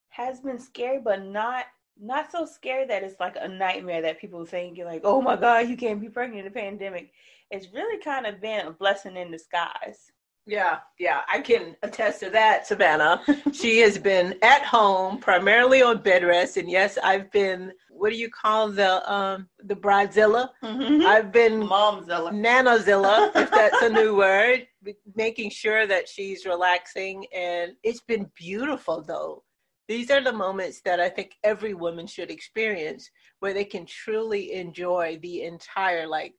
[0.09, 1.67] has been scary, but not
[2.01, 5.37] not so scary that it's like a nightmare that people think you're like, oh my
[5.37, 7.11] god, you can't be pregnant in a pandemic.
[7.51, 10.11] It's really kind of been a blessing in disguise.
[10.47, 13.21] Yeah, yeah, I can attest to that, Savannah.
[13.53, 17.73] she has been at home, primarily on bed rest, and yes, I've been.
[17.91, 20.51] What do you call the um the bridezilla?
[20.63, 21.05] Mm-hmm.
[21.05, 24.69] I've been momzilla, nanozilla, if that's a new word.
[25.17, 29.43] Making sure that she's relaxing, and it's been beautiful though.
[29.89, 34.53] These are the moments that I think every woman should experience, where they can truly
[34.53, 36.35] enjoy the entire like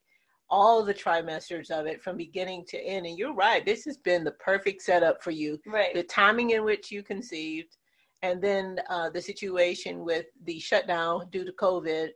[0.50, 3.06] all the trimesters of it from beginning to end.
[3.06, 5.60] And you're right, this has been the perfect setup for you.
[5.66, 5.94] Right.
[5.94, 7.76] The timing in which you conceived,
[8.22, 12.08] and then uh, the situation with the shutdown due to COVID,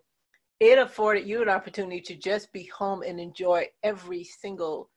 [0.60, 4.90] it afforded you an opportunity to just be home and enjoy every single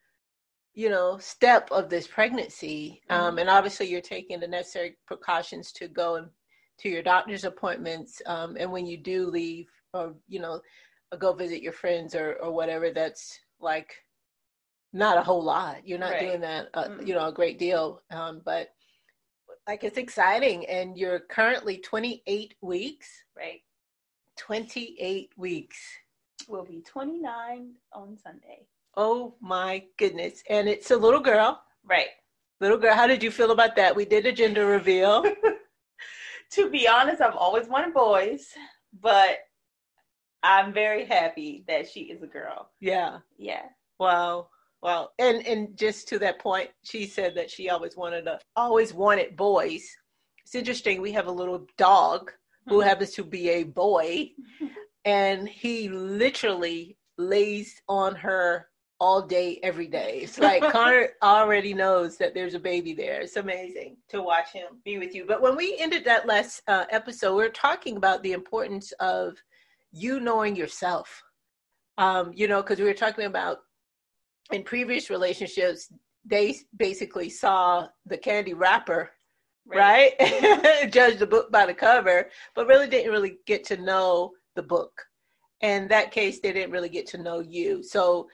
[0.75, 3.39] you know step of this pregnancy um, mm-hmm.
[3.39, 6.27] and obviously you're taking the necessary precautions to go and
[6.77, 10.59] to your doctor's appointments um, and when you do leave or you know
[11.19, 13.95] go visit your friends or or whatever that's like
[14.93, 15.85] not a whole lot.
[15.85, 16.21] You're not right.
[16.21, 17.07] doing that uh, mm-hmm.
[17.07, 18.01] you know a great deal.
[18.11, 18.69] Um, but
[19.67, 23.07] like it's exciting and you're currently 28 weeks.
[23.37, 23.61] Right.
[24.37, 25.77] 28 weeks.
[26.47, 28.67] Will be 29 on sunday.
[28.95, 30.43] Oh my goodness.
[30.49, 31.61] And it's a little girl.
[31.83, 32.09] Right.
[32.61, 33.95] Little girl how did you feel about that?
[33.95, 35.25] We did a gender reveal.
[36.51, 38.47] To be honest i've always wanted boys
[39.01, 39.39] but
[40.45, 42.69] I'm very happy that she is a girl.
[42.79, 43.17] Yeah.
[43.37, 43.63] Yeah.
[43.99, 44.49] Wow.
[44.81, 48.93] Well, and and just to that point, she said that she always wanted a always
[48.93, 49.83] wanted boys.
[50.43, 51.01] It's interesting.
[51.01, 52.31] We have a little dog
[52.67, 52.87] who mm-hmm.
[52.87, 54.29] happens to be a boy,
[55.05, 58.67] and he literally lays on her
[58.99, 60.19] all day, every day.
[60.23, 63.21] It's like Connor already knows that there's a baby there.
[63.21, 65.25] It's amazing to watch him be with you.
[65.25, 69.35] But when we ended that last uh, episode, we are talking about the importance of
[69.95, 71.23] you knowing yourself.
[71.97, 73.59] Um, you know, because we were talking about
[74.51, 75.91] in previous relationships,
[76.25, 79.11] they basically saw the candy wrapper,
[79.65, 80.13] right?
[80.19, 80.91] right?
[80.91, 84.91] Judge the book by the cover, but really didn't really get to know the book.
[85.61, 87.81] In that case, they didn't really get to know you.
[87.81, 88.27] So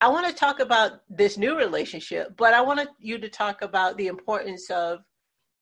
[0.00, 3.98] I want to talk about this new relationship, but I want you to talk about
[3.98, 5.00] the importance of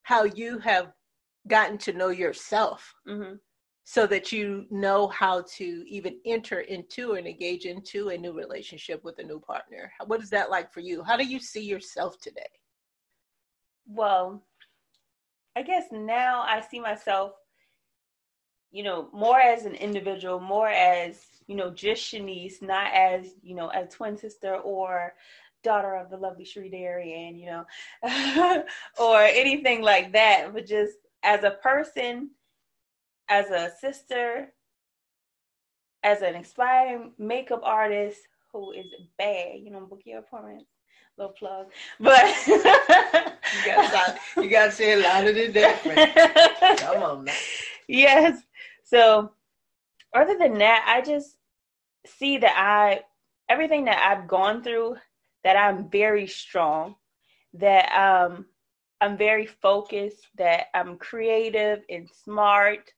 [0.04, 0.92] how you have
[1.48, 2.94] gotten to know yourself.
[3.08, 3.34] Mm-hmm
[3.92, 9.02] so that you know how to even enter into and engage into a new relationship
[9.02, 9.92] with a new partner.
[10.06, 11.02] What is that like for you?
[11.02, 12.46] How do you see yourself today?
[13.88, 14.44] Well,
[15.56, 17.32] I guess now I see myself,
[18.70, 23.56] you know, more as an individual, more as, you know, just Shanice, not as, you
[23.56, 25.14] know, a twin sister or
[25.64, 27.64] daughter of the lovely Cherie Darian, you know,
[29.00, 30.92] or anything like that, but just
[31.24, 32.30] as a person
[33.30, 34.52] as a sister,
[36.02, 38.20] as an aspiring makeup artist
[38.52, 40.66] who is bad, you know, book your appointments.
[41.18, 41.66] Little plug,
[41.98, 42.62] but you
[43.66, 46.78] got you got to say it louder than that.
[46.80, 47.34] Come on, man.
[47.88, 48.40] Yes.
[48.84, 49.32] So,
[50.14, 51.36] other than that, I just
[52.06, 53.02] see that I
[53.50, 54.96] everything that I've gone through
[55.44, 56.94] that I'm very strong,
[57.54, 58.46] that um
[59.00, 62.90] I'm very focused, that I'm creative and smart,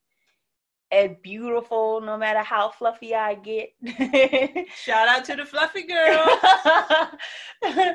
[0.93, 3.71] and beautiful no matter how fluffy I get.
[4.77, 6.39] Shout out to the fluffy girl.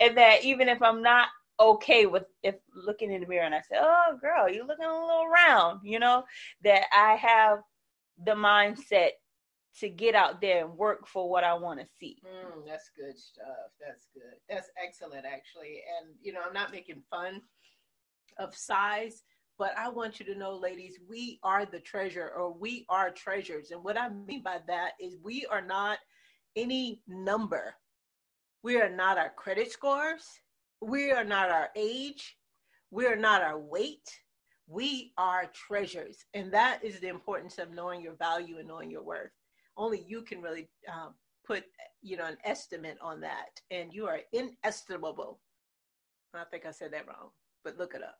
[0.00, 1.28] and that even if I'm not
[1.60, 4.88] okay with if looking in the mirror and I say, "Oh, girl, you're looking a
[4.88, 6.24] little round," you know,
[6.64, 7.58] that I have
[8.24, 9.10] the mindset
[9.80, 12.16] to get out there and work for what I want to see.
[12.26, 13.70] Mm, that's good stuff.
[13.78, 14.38] That's good.
[14.48, 15.82] That's excellent, actually.
[16.00, 17.42] And you know, I'm not making fun
[18.38, 19.22] of size
[19.58, 23.72] but I want you to know, ladies, we are the treasure or we are treasures.
[23.72, 25.98] And what I mean by that is we are not
[26.54, 27.74] any number.
[28.62, 30.24] We are not our credit scores.
[30.80, 32.36] We are not our age.
[32.92, 34.08] We are not our weight.
[34.68, 36.24] We are treasures.
[36.34, 39.32] And that is the importance of knowing your value and knowing your worth.
[39.76, 41.64] Only you can really um, put,
[42.00, 43.60] you know, an estimate on that.
[43.72, 45.40] And you are inestimable.
[46.32, 47.30] I think I said that wrong
[47.68, 48.18] but look it up.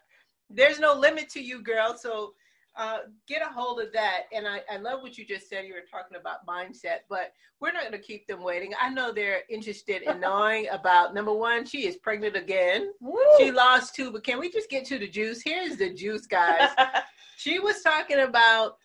[0.50, 1.96] There's no limit to you, girl.
[1.98, 2.34] So
[2.76, 4.22] uh, get a hold of that.
[4.32, 5.64] And I, I love what you just said.
[5.66, 8.72] You were talking about mindset, but we're not going to keep them waiting.
[8.80, 12.92] I know they're interested in knowing about number one, she is pregnant again.
[13.00, 13.18] Woo.
[13.38, 15.40] She lost two, but can we just get to the juice?
[15.42, 16.70] Here's the juice, guys.
[17.36, 18.76] she was talking about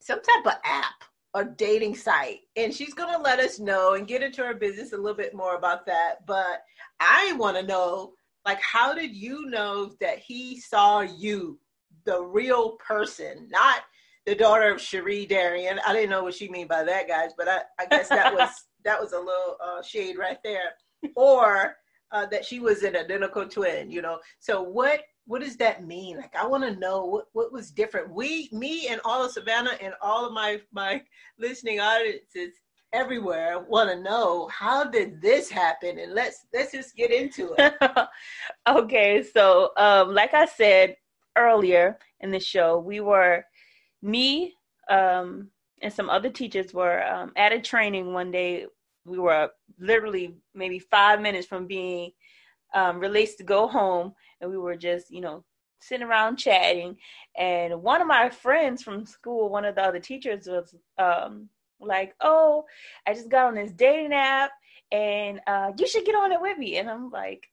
[0.00, 1.04] some type of app
[1.38, 4.92] or dating site, and she's going to let us know and get into her business
[4.92, 6.26] a little bit more about that.
[6.26, 6.64] But
[6.98, 11.60] I want to know, like, how did you know that he saw you,
[12.04, 13.82] the real person, not
[14.26, 15.78] the daughter of Cherie Darian?
[15.86, 18.50] I didn't know what she mean by that, guys, but I, I guess that was
[18.84, 20.72] that was a little uh, shade right there,
[21.14, 21.76] or
[22.10, 23.92] uh, that she was an identical twin.
[23.92, 26.16] You know, so what what does that mean?
[26.16, 28.10] Like, I want to know what, what was different.
[28.10, 31.02] We, me, and all of Savannah and all of my my
[31.38, 32.54] listening audiences
[32.94, 37.74] everywhere want to know how did this happen and let's let's just get into it
[38.66, 40.96] okay so um like i said
[41.36, 43.44] earlier in the show we were
[44.00, 44.54] me
[44.88, 45.50] um
[45.82, 48.64] and some other teachers were um, at a training one day
[49.04, 52.10] we were literally maybe five minutes from being
[52.74, 55.44] um, released to go home and we were just you know
[55.80, 56.96] sitting around chatting
[57.36, 61.48] and one of my friends from school one of the other teachers was um,
[61.80, 62.64] like, oh,
[63.06, 64.50] I just got on this dating app
[64.90, 66.78] and uh, you should get on it with me.
[66.78, 67.48] And I'm like,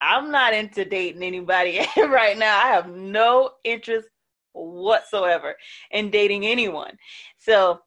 [0.00, 2.58] I'm not into dating anybody right now.
[2.58, 4.08] I have no interest
[4.52, 5.56] whatsoever
[5.90, 6.96] in dating anyone.
[7.38, 7.80] So,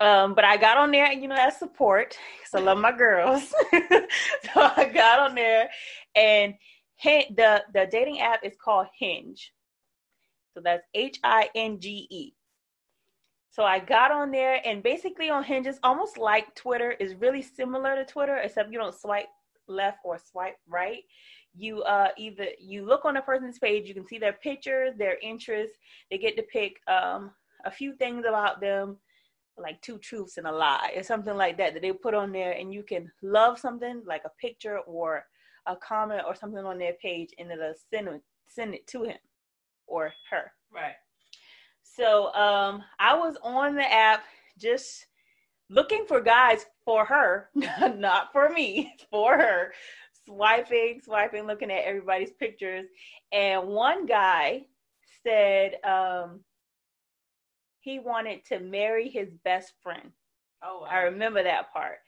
[0.00, 3.42] um, but I got on there, you know, as support because I love my girls.
[3.72, 5.68] so I got on there,
[6.14, 6.54] and
[7.02, 9.52] the the dating app is called Hinge.
[10.54, 12.34] So that's H I N G E.
[13.50, 17.42] So I got on there and basically on Hinge, it's almost like Tinder is really
[17.42, 19.26] similar to Tinder, except you don't swipe
[19.66, 21.02] left or swipe right.
[21.54, 25.18] You uh, either you look on a person's page, you can see their pictures, their
[25.22, 25.76] interests.
[26.10, 27.32] They get to pick um,
[27.64, 28.96] a few things about them,
[29.56, 32.52] like two truths and a lie, or something like that that they put on there,
[32.52, 35.24] and you can love something like a picture or
[35.68, 39.18] a comment or something on their page, and it'll send it, send it to him
[39.86, 40.50] or her.
[40.74, 40.94] Right.
[41.82, 44.24] So um, I was on the app
[44.58, 45.06] just
[45.70, 47.50] looking for guys for her,
[47.96, 49.72] not for me, for her.
[50.26, 52.86] Swiping, swiping, looking at everybody's pictures.
[53.32, 54.66] And one guy
[55.22, 56.40] said um,
[57.80, 60.10] he wanted to marry his best friend.
[60.62, 60.88] Oh, wow.
[60.90, 61.98] I remember that part.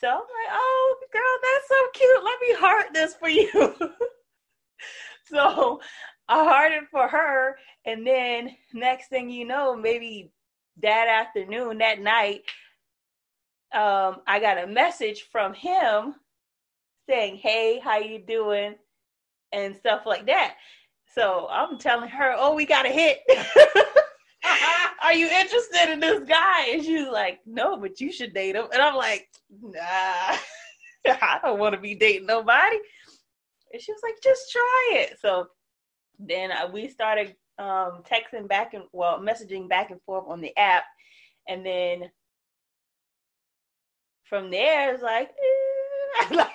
[0.00, 2.24] So I'm like, oh, girl, that's so cute.
[2.24, 3.50] Let me heart this for you.
[5.26, 5.80] so
[6.28, 10.32] I hearted for her, and then next thing you know, maybe
[10.82, 12.42] that afternoon, that night,
[13.74, 16.14] um, I got a message from him
[17.08, 18.76] saying, "Hey, how you doing?"
[19.52, 20.56] and stuff like that.
[21.14, 23.20] So I'm telling her, "Oh, we got a hit.
[25.08, 28.66] Are you interested in this guy?" And she's like, "No, but you should date him."
[28.70, 29.80] And I'm like, "Nah,
[31.06, 32.76] I don't want to be dating nobody."
[33.72, 35.46] And she was like, "Just try it." So
[36.18, 40.54] then uh, we started um, texting back and well, messaging back and forth on the
[40.58, 40.84] app,
[41.48, 42.10] and then
[44.24, 45.30] from there it's like.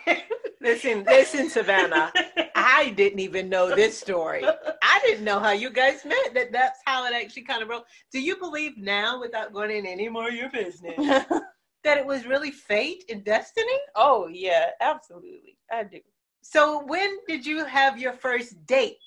[0.06, 0.22] Eh.
[0.64, 2.12] Listen, listen, Savannah.
[2.56, 4.44] I didn't even know this story.
[4.46, 6.34] I didn't know how you guys met.
[6.34, 7.86] That that's how it actually kind of broke.
[8.12, 10.96] Do you believe now, without going in any more of your business,
[11.84, 13.78] that it was really fate and destiny?
[13.96, 16.00] oh yeah, absolutely, I do.
[16.42, 18.98] So when did you have your first date?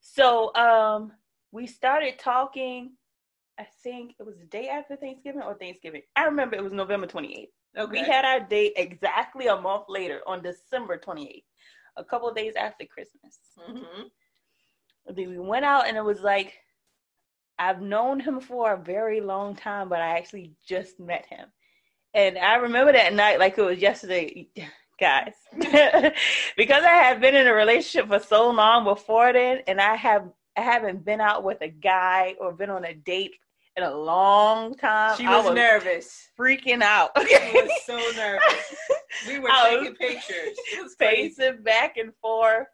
[0.00, 1.12] So um,
[1.52, 2.92] we started talking.
[3.58, 6.02] I think it was the day after Thanksgiving or Thanksgiving.
[6.16, 7.48] I remember it was November 28th.
[7.76, 8.02] Okay.
[8.02, 11.44] We had our date exactly a month later on December 28th,
[11.96, 13.38] a couple of days after Christmas.
[13.58, 14.10] Mhm.
[15.06, 16.58] Then we went out and it was like,
[17.58, 21.48] I've known him for a very long time, but I actually just met him.
[22.14, 24.48] And I remember that night like it was yesterday,
[25.00, 25.34] guys,
[26.56, 30.30] because I had been in a relationship for so long before then, and I have
[30.56, 33.32] I haven't been out with a guy or been on a date
[33.76, 35.16] in a long time.
[35.16, 36.28] She I was, nervous.
[36.38, 37.10] freaking out.
[37.26, 38.74] She was so nervous.
[39.26, 40.56] We were taking was pictures.
[40.82, 41.52] Was crazy.
[41.62, 42.66] back and forth.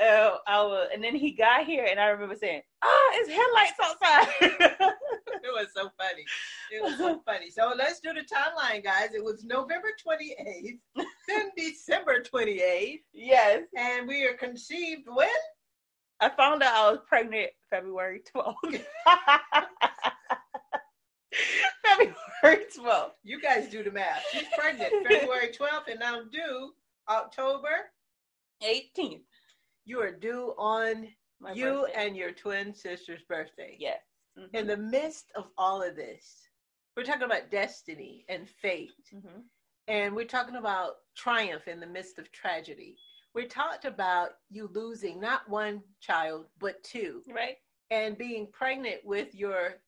[0.00, 3.78] Uh, I was, and then he got here, and I remember saying, "Ah, it's headlights
[3.82, 4.92] outside."
[5.44, 6.24] It was so funny.
[6.70, 7.50] It was so funny.
[7.50, 9.08] So let's do the timeline, guys.
[9.12, 10.78] It was November 28th,
[11.28, 15.28] then December 28th, yes, and we are conceived when?
[16.20, 18.56] I found out I was pregnant February twelfth.
[21.82, 23.16] February twelfth.
[23.22, 24.22] You guys do the math.
[24.32, 26.72] She's pregnant February 12th, and I'm due
[27.08, 27.90] October.
[28.62, 29.22] 18th.
[29.84, 31.08] You are due on
[31.40, 32.06] My you birthday.
[32.06, 33.76] and your twin sister's birthday.
[33.78, 33.98] yes.
[34.38, 34.54] Mhm.
[34.54, 36.48] In the midst of all of this,
[36.96, 38.92] we're talking about destiny and fate.
[39.12, 39.42] Mhm.
[39.88, 42.96] And we're talking about triumph in the midst of tragedy.
[43.34, 47.58] We talked about you losing not one child, but two, Right.
[47.90, 49.82] and being pregnant with your,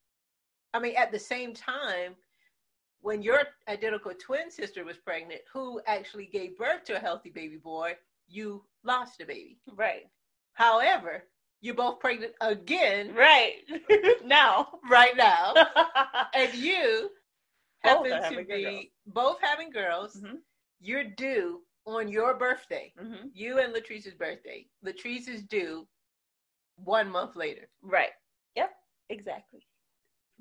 [0.74, 2.16] I mean, at the same time,
[3.00, 7.56] when your identical twin sister was pregnant, who actually gave birth to a healthy baby
[7.56, 7.96] boy,
[8.28, 9.58] you lost a baby.
[9.74, 10.04] Right.
[10.54, 11.24] However,
[11.60, 13.62] you're both pregnant again Right.
[14.24, 14.80] now.
[14.90, 15.54] right now,
[16.34, 17.10] and you
[17.82, 18.84] happen to be girls.
[19.06, 20.16] both having girls.
[20.16, 20.38] Mhm.
[20.80, 22.92] You're due on your birthday.
[23.00, 23.30] Mhm.
[23.34, 24.66] You and Latrice's birthday.
[24.84, 25.86] Latrice is due
[26.76, 27.68] one month later.
[27.82, 28.12] Right.
[28.56, 28.70] Yep.
[29.10, 29.66] Exactly.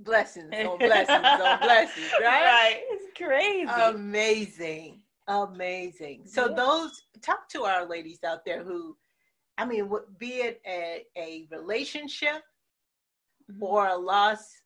[0.11, 2.81] Blessings on blessings on blessings, right?
[2.89, 3.69] It's crazy.
[3.69, 5.01] Amazing.
[5.27, 6.23] Amazing.
[6.25, 6.55] So Yeah.
[6.55, 8.97] those talk to our ladies out there who
[9.57, 12.41] I mean, what- be it a, a relationship
[13.51, 13.61] Mhm.
[13.61, 14.61] or a loss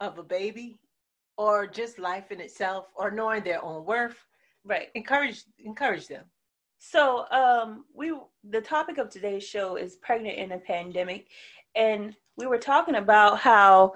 [0.00, 0.80] of a baby
[1.36, 4.26] or just life in itself or knowing their own worth,
[4.64, 4.90] right.
[4.94, 6.24] encourage encourage them.
[6.78, 8.12] So, um, we
[8.44, 11.28] the topic of today's show is pregnant in a pandemic,
[11.74, 13.94] and we were talking about how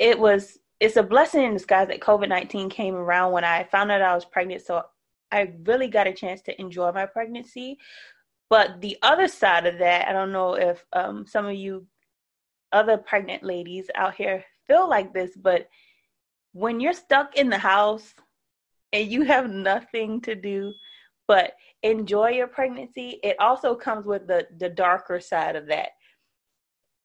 [0.00, 3.92] it was it's a blessing in disguise that COVID nineteen came around when I found
[3.92, 4.62] out I was pregnant.
[4.62, 4.82] So
[5.30, 7.78] I really got a chance to enjoy my pregnancy.
[8.48, 11.86] But the other side of that, I don't know if um, some of you
[12.72, 15.68] other pregnant ladies out here feel like this, but
[16.52, 18.14] when you're stuck in the house
[18.92, 20.72] and you have nothing to do
[21.28, 25.90] but enjoy your pregnancy, it also comes with the the darker side of that.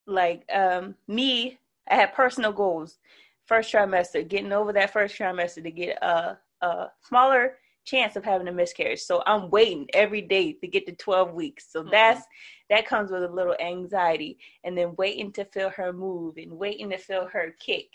[0.07, 2.99] Like um me, I had personal goals.
[3.45, 8.47] First trimester, getting over that first trimester to get a a smaller chance of having
[8.47, 9.01] a miscarriage.
[9.01, 11.71] So I'm waiting every day to get to 12 weeks.
[11.71, 11.91] So Mhm.
[11.91, 12.25] that's
[12.69, 16.89] that comes with a little anxiety and then waiting to feel her move and waiting
[16.89, 17.89] to feel her kick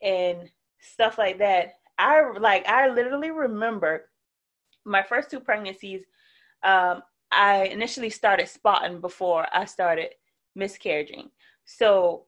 [0.00, 1.74] and stuff like that.
[1.98, 4.10] I like I literally remember
[4.84, 6.02] my first two pregnancies
[6.62, 10.10] um I initially started spotting before I started
[10.58, 11.30] miscarriaging.
[11.64, 12.26] So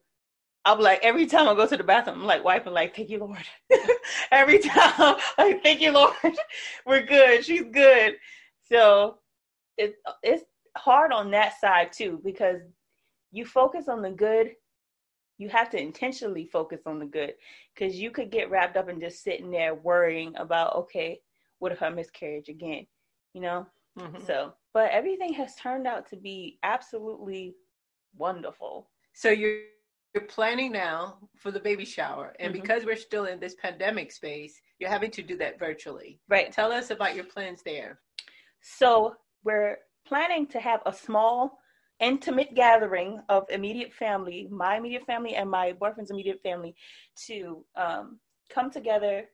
[0.65, 3.19] I'm like every time I go to the bathroom, I'm like wiping, like thank you
[3.19, 3.43] Lord.
[4.31, 6.13] every time, like thank you Lord,
[6.85, 7.45] we're good.
[7.45, 8.15] She's good.
[8.63, 9.19] So
[9.77, 10.43] it's it's
[10.75, 12.61] hard on that side too because
[13.31, 14.51] you focus on the good.
[15.37, 17.33] You have to intentionally focus on the good
[17.75, 21.19] because you could get wrapped up in just sitting there worrying about okay,
[21.59, 22.87] what if I miscarriage again?
[23.33, 23.67] You know.
[23.99, 24.25] Mhm.
[24.25, 27.55] So, but everything has turned out to be absolutely
[28.17, 28.89] wonderful.
[29.13, 29.59] So you're
[30.21, 32.61] planning now for the baby shower, and Mhm.
[32.61, 36.19] because we're still in this pandemic space, you're having to do that virtually.
[36.27, 36.51] Right.
[36.51, 38.01] Tell us about your plans there.
[38.61, 41.59] So we're planning to have a small
[41.99, 46.75] intimate gathering of immediate family, my immediate family and my boyfriend's immediate family,
[47.27, 49.29] to um, come together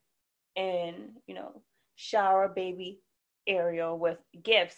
[0.56, 1.62] and you know
[1.96, 3.00] shower baby
[3.46, 4.76] Ariel with gifts.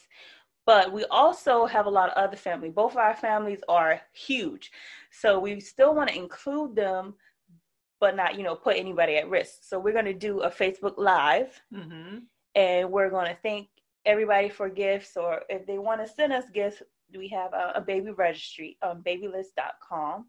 [0.66, 2.70] But we also have a lot of other family.
[2.70, 4.72] Both of our families are huge,
[5.10, 7.14] so we still want to include them,
[8.00, 9.58] but not you know put anybody at risk.
[9.62, 12.18] So we're going to do a Facebook Live, mm-hmm.
[12.54, 13.68] and we're going to thank
[14.06, 16.82] everybody for gifts, or if they want to send us gifts,
[17.16, 20.26] we have a, a baby registry on babylist.com.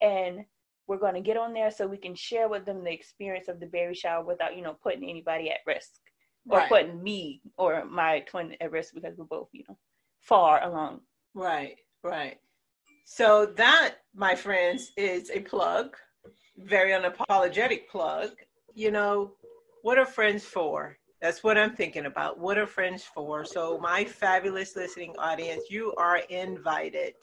[0.00, 0.44] And
[0.86, 3.60] we're going to get on there so we can share with them the experience of
[3.60, 6.00] the baby shower without, you know, putting anybody at risk
[6.48, 6.68] or right.
[6.68, 9.76] putting me or my twin at risk because we're both, you know,
[10.20, 11.00] far along.
[11.34, 12.38] Right, right.
[13.04, 15.96] So that, my friends, is a plug,
[16.58, 18.30] very unapologetic plug.
[18.74, 19.32] You know,
[19.82, 20.96] what are friends for?
[21.20, 22.38] That's what I'm thinking about.
[22.38, 23.44] What are friends for?
[23.44, 27.14] So, my fabulous listening audience, you are invited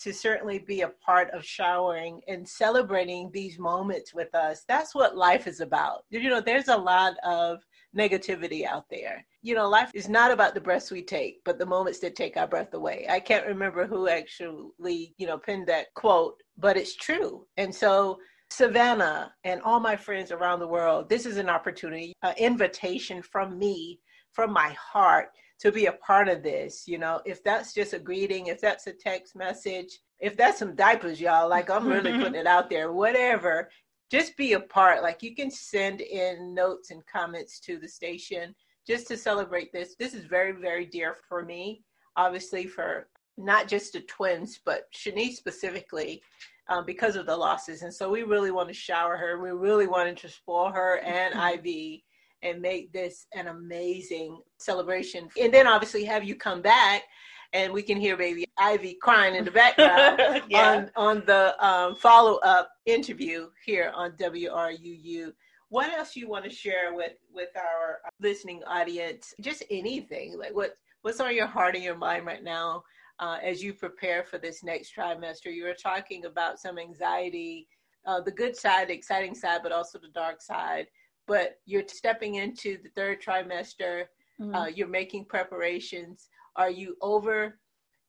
[0.00, 4.64] to certainly be a part of showering and celebrating these moments with us.
[4.66, 6.04] That's what life is about.
[6.10, 7.64] You know, there's a lot of
[7.96, 9.24] negativity out there.
[9.42, 12.36] You know, life is not about the breaths we take, but the moments that take
[12.36, 13.06] our breath away.
[13.08, 17.46] I can't remember who actually, you know, penned that quote, but it's true.
[17.56, 18.18] And so
[18.50, 23.58] Savannah and all my friends around the world, this is an opportunity, an invitation from
[23.58, 24.00] me,
[24.32, 25.28] from my heart
[25.60, 26.84] to be a part of this.
[26.86, 30.74] You know, if that's just a greeting, if that's a text message, if that's some
[30.74, 33.70] diapers, y'all, like I'm really putting it out there, whatever,
[34.12, 35.02] just be a part.
[35.02, 38.54] Like you can send in notes and comments to the station
[38.86, 39.96] just to celebrate this.
[39.98, 41.82] This is very, very dear for me,
[42.16, 43.08] obviously, for
[43.38, 46.20] not just the twins, but Shanice specifically
[46.68, 47.80] um, because of the losses.
[47.80, 49.40] And so we really want to shower her.
[49.40, 52.04] We really wanted to spoil her and Ivy
[52.42, 55.30] and make this an amazing celebration.
[55.40, 57.04] And then obviously have you come back
[57.52, 60.88] and we can hear baby Ivy crying in the background yeah.
[60.96, 65.32] on, on the um, follow up interview here on WRUU.
[65.68, 69.34] What else you want to share with, with our listening audience?
[69.40, 72.84] Just anything like what, what's on your heart and your mind right now
[73.18, 75.54] uh, as you prepare for this next trimester.
[75.54, 77.68] You were talking about some anxiety,
[78.06, 80.86] uh, the good side, the exciting side, but also the dark side.
[81.26, 84.04] But you're stepping into the third trimester.
[84.40, 84.54] Mm-hmm.
[84.54, 86.28] Uh, you're making preparations.
[86.56, 87.58] Are you over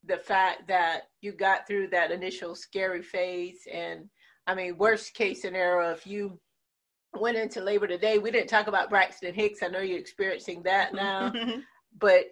[0.05, 3.59] the fact that you got through that initial scary phase?
[3.71, 4.09] And
[4.47, 6.39] I mean, worst case scenario, if you
[7.13, 9.63] went into labor today, we didn't talk about Braxton Hicks.
[9.63, 10.95] I know you're experiencing that mm-hmm.
[10.97, 11.59] now, mm-hmm.
[11.99, 12.25] but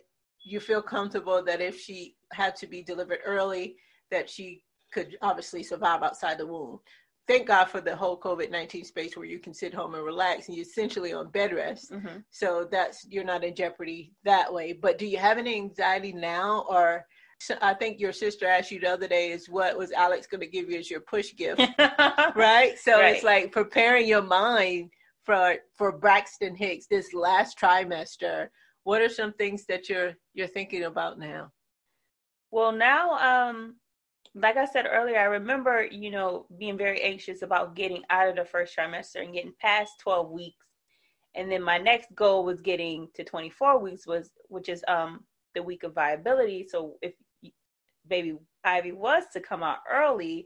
[0.43, 3.76] you feel comfortable that if she had to be delivered early,
[4.09, 6.80] that she could obviously survive outside the womb.
[7.32, 10.47] Thank God for the whole COVID 19 space where you can sit home and relax
[10.47, 11.91] and you're essentially on bed rest.
[11.91, 12.17] Mm-hmm.
[12.29, 14.73] So that's, you're not in jeopardy that way.
[14.73, 16.65] But do you have any anxiety now?
[16.69, 17.05] Or
[17.61, 20.47] I think your sister asked you the other day is what was Alex going to
[20.47, 21.61] give you as your push gift?
[22.36, 22.77] right?
[22.77, 23.15] So right.
[23.15, 24.89] it's like preparing your mind
[25.23, 28.49] for for Braxton Hicks this last trimester
[28.84, 31.51] what are some things that you're you're thinking about now
[32.49, 33.75] well now um
[34.36, 38.36] like i said earlier i remember you know being very anxious about getting out of
[38.36, 40.65] the first trimester and getting past 12 weeks.
[41.34, 45.23] And then my next goal was getting to 24 weeks was which is um
[45.55, 46.67] the week of viability.
[46.67, 47.13] So if
[48.07, 50.45] baby ivy was to come out early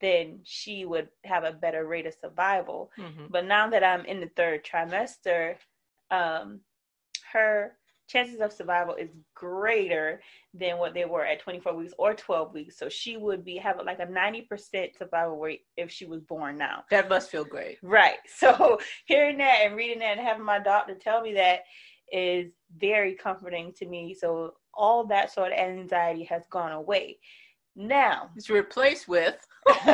[0.00, 2.90] then she would have a better rate of survival.
[2.98, 3.26] Mm-hmm.
[3.30, 5.56] but now that i'm in the third trimester
[6.10, 6.60] um
[7.32, 7.76] her
[8.10, 10.20] chances of survival is greater
[10.52, 12.76] than what they were at 24 weeks or 12 weeks.
[12.76, 16.84] So she would be have like a 90% survival rate if she was born now.
[16.90, 17.78] That must feel great.
[17.82, 18.18] Right.
[18.26, 21.60] So hearing that and reading that and having my doctor tell me that
[22.10, 24.14] is very comforting to me.
[24.18, 27.18] So all that sort of anxiety has gone away.
[27.76, 29.36] Now it's replaced with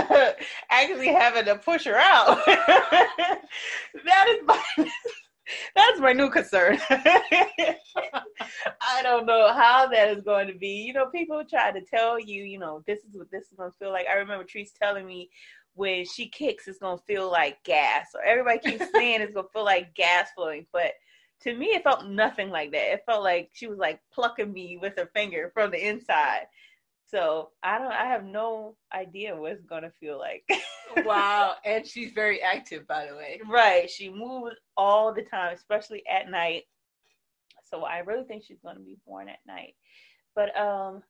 [0.71, 2.39] actually having to push her out.
[2.47, 4.63] that is my
[5.75, 6.79] that's my new concern.
[6.91, 7.77] I
[9.03, 10.85] don't know how that is going to be.
[10.87, 13.71] You know, people try to tell you, you know, this is what this is going
[13.71, 14.07] to feel like.
[14.07, 15.31] I remember Treese telling me
[15.75, 18.09] when she kicks, it's going to feel like gas.
[18.15, 20.67] Or everybody keeps saying it's going to feel like gas flowing.
[20.73, 20.93] But
[21.43, 22.93] to me, it felt nothing like that.
[22.93, 26.47] It felt like she was like plucking me with her finger from the inside.
[27.07, 27.93] So I don't.
[27.93, 30.45] I have no idea what it's gonna feel like.
[31.05, 33.41] wow, and she's very active, by the way.
[33.49, 36.65] Right, she moves all the time, especially at night.
[37.65, 39.75] So I really think she's gonna be born at night.
[40.35, 41.03] But um,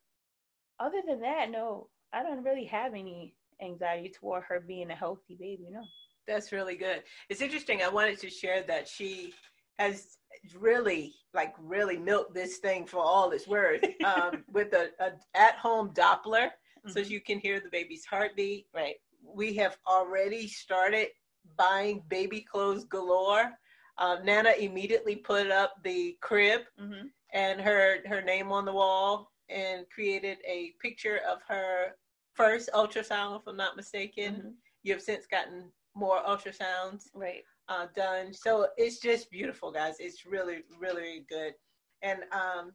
[0.79, 5.35] other than that, no, I don't really have any anxiety toward her being a healthy
[5.35, 5.67] baby.
[5.71, 5.83] No.
[6.27, 7.03] That's really good.
[7.29, 7.81] It's interesting.
[7.81, 9.33] I wanted to share that she
[9.79, 10.17] has
[10.59, 15.89] really like really milk this thing for all it's worth um, with a, a at-home
[15.93, 16.89] Doppler, mm-hmm.
[16.89, 18.67] so you can hear the baby's heartbeat.
[18.73, 18.95] Right.
[19.23, 21.09] We have already started
[21.57, 23.51] buying baby clothes galore.
[23.97, 27.07] Uh, Nana immediately put up the crib mm-hmm.
[27.33, 31.95] and her her name on the wall and created a picture of her
[32.33, 34.35] first ultrasound, if I'm not mistaken.
[34.35, 34.49] Mm-hmm.
[34.83, 37.09] You have since gotten more ultrasounds.
[37.13, 38.33] Right uh, done.
[38.33, 39.95] So it's just beautiful, guys.
[39.99, 41.53] It's really, really good.
[42.01, 42.71] And um,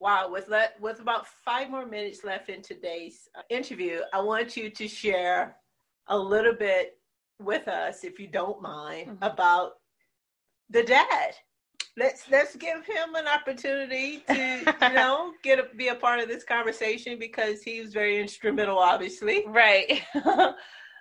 [0.00, 4.56] wow, with le- with about five more minutes left in today's uh, interview, I want
[4.56, 5.56] you to share
[6.08, 6.98] a little bit
[7.40, 9.22] with us, if you don't mind, mm-hmm.
[9.22, 9.72] about
[10.70, 11.34] the dad.
[11.98, 16.28] Let's let's give him an opportunity to you know get a, be a part of
[16.28, 19.44] this conversation because he was very instrumental, obviously.
[19.46, 20.02] Right.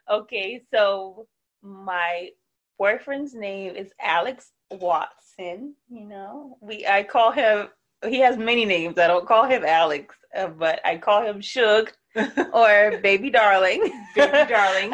[0.09, 1.27] okay, so
[1.61, 2.29] my
[2.77, 5.75] boyfriend's name is Alex Watson.
[5.89, 7.69] You know, we I call him.
[8.07, 8.97] He has many names.
[8.97, 11.91] I don't call him Alex, uh, but I call him Shug
[12.53, 13.81] or Baby Darling.
[14.15, 14.93] Baby Darling.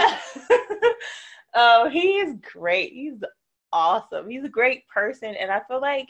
[1.53, 2.93] uh, he is great.
[2.93, 3.21] He's
[3.73, 4.29] awesome.
[4.29, 6.09] He's a great person, and I feel like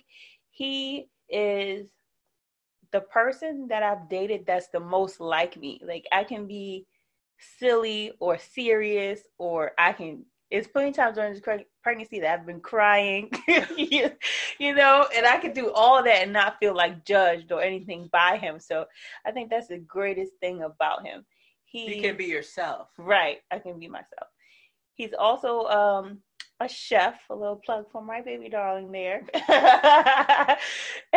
[0.49, 1.87] he is
[2.91, 5.81] the person that I've dated that's the most like me.
[5.85, 6.85] Like I can be
[7.59, 11.41] silly or serious, or I can it's plenty of times during this
[11.81, 13.31] pregnancy that I've been crying,
[13.77, 14.11] you,
[14.59, 18.37] know, and I could do all that and not feel like judged or anything by
[18.37, 18.59] him.
[18.59, 18.85] So
[19.25, 21.25] I think that's the greatest thing about him.
[21.63, 22.89] He you can be yourself.
[22.97, 23.37] Right.
[23.49, 24.27] I can be myself.
[24.93, 26.17] He's also um,
[26.59, 29.23] a chef, a little plug for my baby darling there.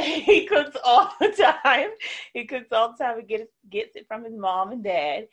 [0.01, 1.91] he cooks all the time.
[2.33, 5.27] He cooks all the time and gets gets it from his mom and dad.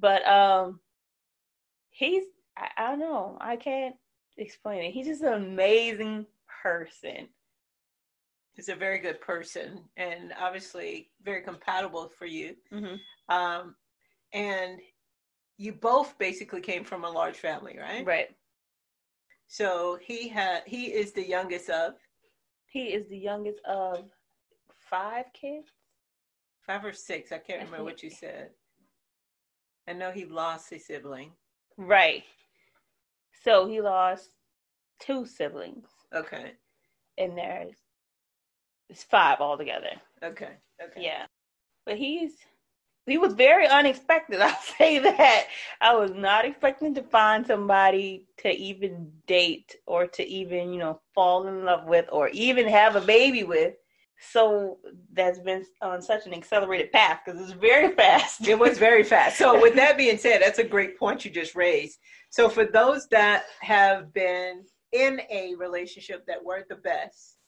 [0.00, 0.80] But um
[1.90, 2.24] he's
[2.56, 3.38] I, I don't know.
[3.40, 3.96] I can't
[4.36, 4.92] explain it.
[4.92, 6.26] He's just an amazing
[6.62, 7.28] person.
[8.54, 12.54] He's a very good person and obviously very compatible for you.
[12.72, 13.34] Mm-hmm.
[13.34, 13.74] Um,
[14.32, 14.78] and
[15.56, 18.04] you both basically came from a large family, right?
[18.04, 18.28] Right.
[19.46, 21.94] So he had he is the youngest of
[22.66, 24.04] he is the youngest of
[24.90, 25.68] five kids.
[26.66, 27.32] Five or six.
[27.32, 28.50] I can't remember what you said.
[29.86, 31.32] I know he lost a sibling.
[31.76, 32.24] Right.
[33.44, 34.30] So he lost
[35.00, 35.88] two siblings.
[36.14, 36.52] Okay.
[37.18, 37.74] And there's
[38.88, 39.92] it's five altogether.
[40.22, 40.50] Okay.
[40.82, 41.02] Okay.
[41.02, 41.26] Yeah.
[41.86, 42.32] But he's
[43.06, 44.40] he was very unexpected.
[44.40, 45.46] I'll say that.
[45.80, 51.00] I was not expecting to find somebody to even date or to even, you know,
[51.14, 53.74] fall in love with or even have a baby with.
[54.30, 54.78] So
[55.12, 58.46] that's been on such an accelerated path because it's very fast.
[58.46, 59.38] It was very fast.
[59.38, 61.98] So, with that being said, that's a great point you just raised.
[62.30, 67.38] So, for those that have been in a relationship that weren't the best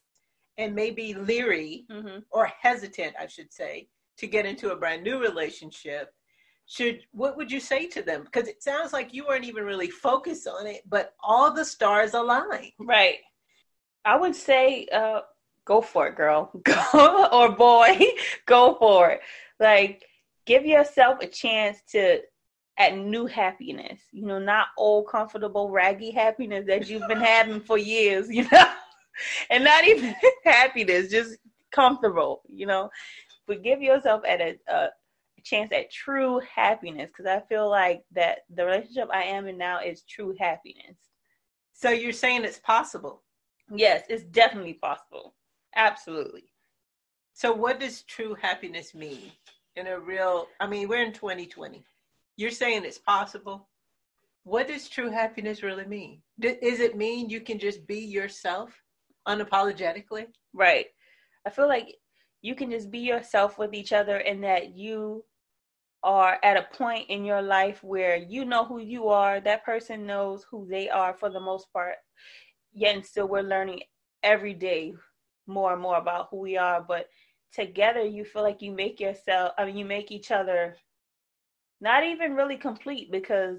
[0.56, 2.20] and maybe leery mm-hmm.
[2.30, 6.10] or hesitant, I should say, to get into a brand new relationship,
[6.66, 8.24] should what would you say to them?
[8.24, 12.14] Because it sounds like you weren't even really focused on it, but all the stars
[12.14, 12.72] align.
[12.78, 13.18] Right.
[14.04, 15.20] I would say, uh,
[15.64, 16.50] go for it, girl.
[16.62, 17.98] Go or boy,
[18.46, 19.20] go for it.
[19.58, 20.04] Like,
[20.46, 22.20] give yourself a chance to
[22.76, 27.78] at new happiness, you know, not old, comfortable, raggy happiness that you've been having for
[27.78, 28.64] years, you know,
[29.50, 31.38] and not even happiness, just
[31.70, 32.90] comfortable, you know.
[33.46, 34.88] But give yourself at a, a
[35.44, 39.80] chance at true happiness because I feel like that the relationship I am in now
[39.80, 40.96] is true happiness.
[41.72, 43.22] So you're saying it's possible?
[43.72, 45.34] Yes, it's definitely possible.
[45.76, 46.44] Absolutely.
[47.32, 49.32] So what does true happiness mean
[49.76, 51.84] in a real I mean, we're in 2020
[52.36, 53.68] you're saying it's possible.
[54.44, 56.20] What does true happiness really mean?
[56.40, 58.82] Does it mean you can just be yourself
[59.26, 60.26] unapologetically?
[60.52, 60.86] Right.
[61.46, 61.94] I feel like
[62.42, 65.24] you can just be yourself with each other and that you
[66.02, 70.04] are at a point in your life where you know who you are, that person
[70.04, 71.96] knows who they are for the most part.
[72.74, 73.82] Yet and still we're learning
[74.22, 74.94] every day
[75.46, 77.08] more and more about who we are, but
[77.52, 80.76] together you feel like you make yourself I mean you make each other
[81.80, 83.58] not even really complete because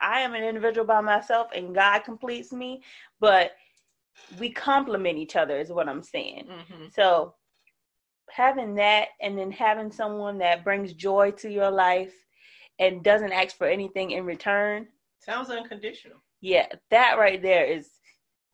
[0.00, 2.82] I am an individual by myself and God completes me,
[3.20, 3.52] but
[4.38, 6.48] we complement each other is what I'm saying.
[6.50, 6.86] Mm-hmm.
[6.94, 7.34] So
[8.30, 12.14] having that and then having someone that brings joy to your life
[12.78, 14.88] and doesn't ask for anything in return
[15.18, 16.18] sounds unconditional.
[16.40, 17.88] Yeah, that right there is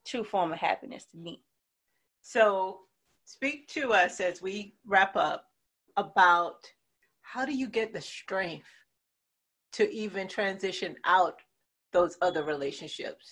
[0.06, 1.42] true form of happiness to me.
[2.22, 2.80] So
[3.24, 5.44] speak to us as we wrap up
[5.96, 6.64] about
[7.22, 8.68] how do you get the strength
[9.72, 11.40] to even transition out
[11.92, 13.30] those other relationships?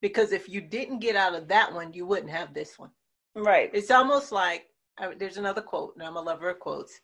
[0.00, 2.90] because if you didn't get out of that one, you wouldn't have this one.
[3.34, 3.70] Right.
[3.72, 4.66] It's almost like
[5.16, 7.00] there's another quote, and I'm a lover of quotes.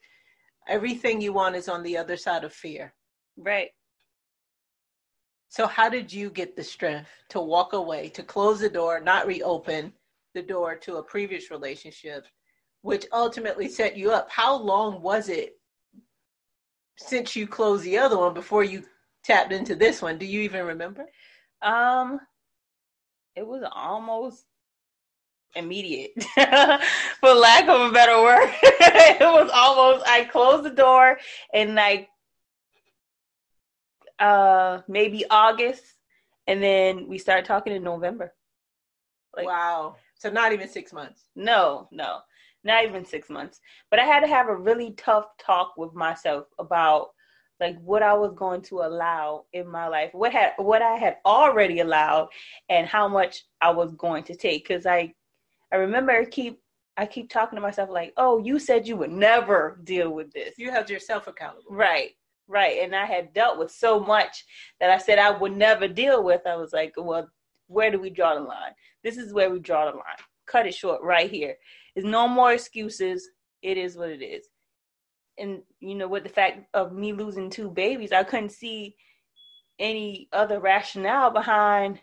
[0.68, 2.94] Everything you want is on the other side of fear.
[3.36, 3.70] Right.
[5.48, 9.26] So, how did you get the strength to walk away, to close the door, not
[9.26, 9.92] reopen
[10.34, 12.26] the door to a previous relationship,
[12.82, 14.30] which ultimately set you up?
[14.30, 15.58] How long was it
[16.98, 18.84] since you closed the other one before you
[19.24, 20.18] tapped into this one?
[20.18, 21.06] Do you even remember?
[21.62, 22.20] Um,
[23.36, 24.44] it was almost
[25.56, 26.10] immediate,
[27.20, 28.50] for lack of a better word.
[28.62, 30.04] it was almost.
[30.06, 31.18] I closed the door
[31.52, 32.08] and like
[34.18, 35.82] uh maybe August,
[36.46, 38.32] and then we started talking in November.
[39.36, 39.96] Like, wow!
[40.24, 41.28] So not even six months.
[41.36, 42.20] No, no,
[42.64, 43.60] not even six months.
[43.90, 47.08] But I had to have a really tough talk with myself about
[47.60, 51.18] like what I was going to allow in my life, what had what I had
[51.26, 52.28] already allowed,
[52.70, 54.66] and how much I was going to take.
[54.66, 55.12] Because I,
[55.70, 56.58] I remember I keep
[56.96, 60.54] I keep talking to myself like, "Oh, you said you would never deal with this."
[60.56, 62.12] You held yourself accountable, right?
[62.48, 64.42] Right, and I had dealt with so much
[64.80, 66.46] that I said I would never deal with.
[66.46, 67.28] I was like, "Well,
[67.66, 68.72] where do we draw the line?
[69.02, 70.04] This is where we draw the line.
[70.46, 71.56] Cut it short right here.
[71.94, 73.28] There's no more excuses.
[73.62, 74.48] It is what it is."
[75.38, 78.94] and you know with the fact of me losing two babies i couldn't see
[79.78, 81.98] any other rationale behind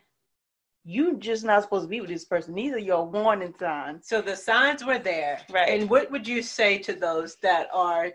[0.83, 4.21] you just not supposed to be with this person these are your warning signs so
[4.21, 8.09] the signs were there right and what would you say to those that are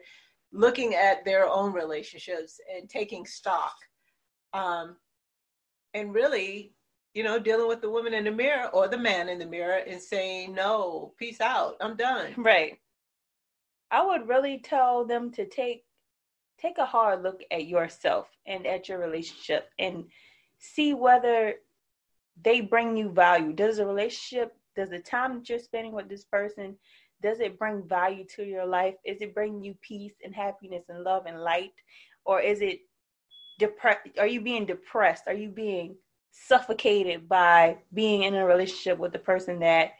[0.53, 3.75] looking at their own relationships and taking stock
[4.53, 4.97] um
[5.95, 6.75] and really
[7.17, 9.81] you know dealing with the woman in the mirror or the man in the mirror
[9.87, 12.79] and saying no peace out i'm done right
[13.91, 15.85] I would really tell them to take
[16.59, 20.05] take a hard look at yourself and at your relationship and
[20.59, 21.55] see whether
[22.43, 23.53] they bring you value.
[23.53, 26.77] Does the relationship, does the time that you're spending with this person,
[27.23, 28.95] does it bring value to your life?
[29.05, 31.75] Is it bringing you peace and happiness and love and light?
[32.25, 32.81] Or is it
[33.59, 34.19] depressed?
[34.19, 35.25] Are you being depressed?
[35.27, 35.97] Are you being
[36.45, 39.93] suffocated by being in a relationship with the person that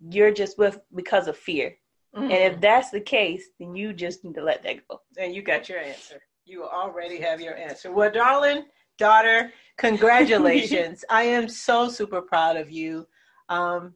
[0.00, 1.76] you're just with because of fear?
[2.14, 2.24] Mm-hmm.
[2.24, 5.00] And if that's the case, then you just need to let that go.
[5.18, 6.20] And you got your answer.
[6.44, 7.92] You already have your answer.
[7.92, 8.64] Well, darling,
[8.98, 11.04] daughter, congratulations.
[11.08, 13.06] I am so super proud of you.
[13.48, 13.94] Um,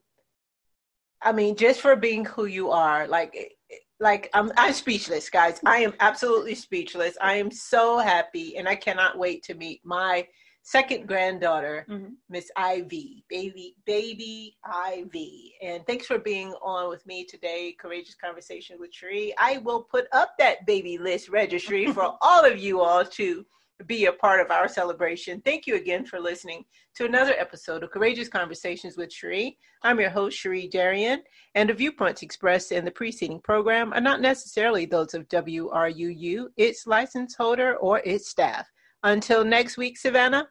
[1.22, 3.56] I mean, just for being who you are, like,
[3.98, 5.60] like I'm, I'm speechless, guys.
[5.64, 7.16] I am absolutely speechless.
[7.20, 10.26] I am so happy, and I cannot wait to meet my
[10.66, 12.14] second granddaughter, mm-hmm.
[12.28, 15.54] Miss Ivy, baby, baby Ivy.
[15.62, 19.32] And thanks for being on with me today, Courageous Conversation with Cherie.
[19.38, 23.46] I will put up that baby list registry for all of you all to
[23.86, 25.40] be a part of our celebration.
[25.42, 26.64] Thank you again for listening
[26.96, 29.56] to another episode of Courageous Conversations with Cherie.
[29.84, 31.22] I'm your host, Cherie Darian,
[31.54, 36.88] and the viewpoints expressed in the preceding program are not necessarily those of WRUU, its
[36.88, 38.66] license holder, or its staff.
[39.04, 40.48] Until next week, Savannah,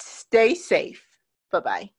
[0.00, 1.06] Stay safe.
[1.50, 1.90] Bye bye.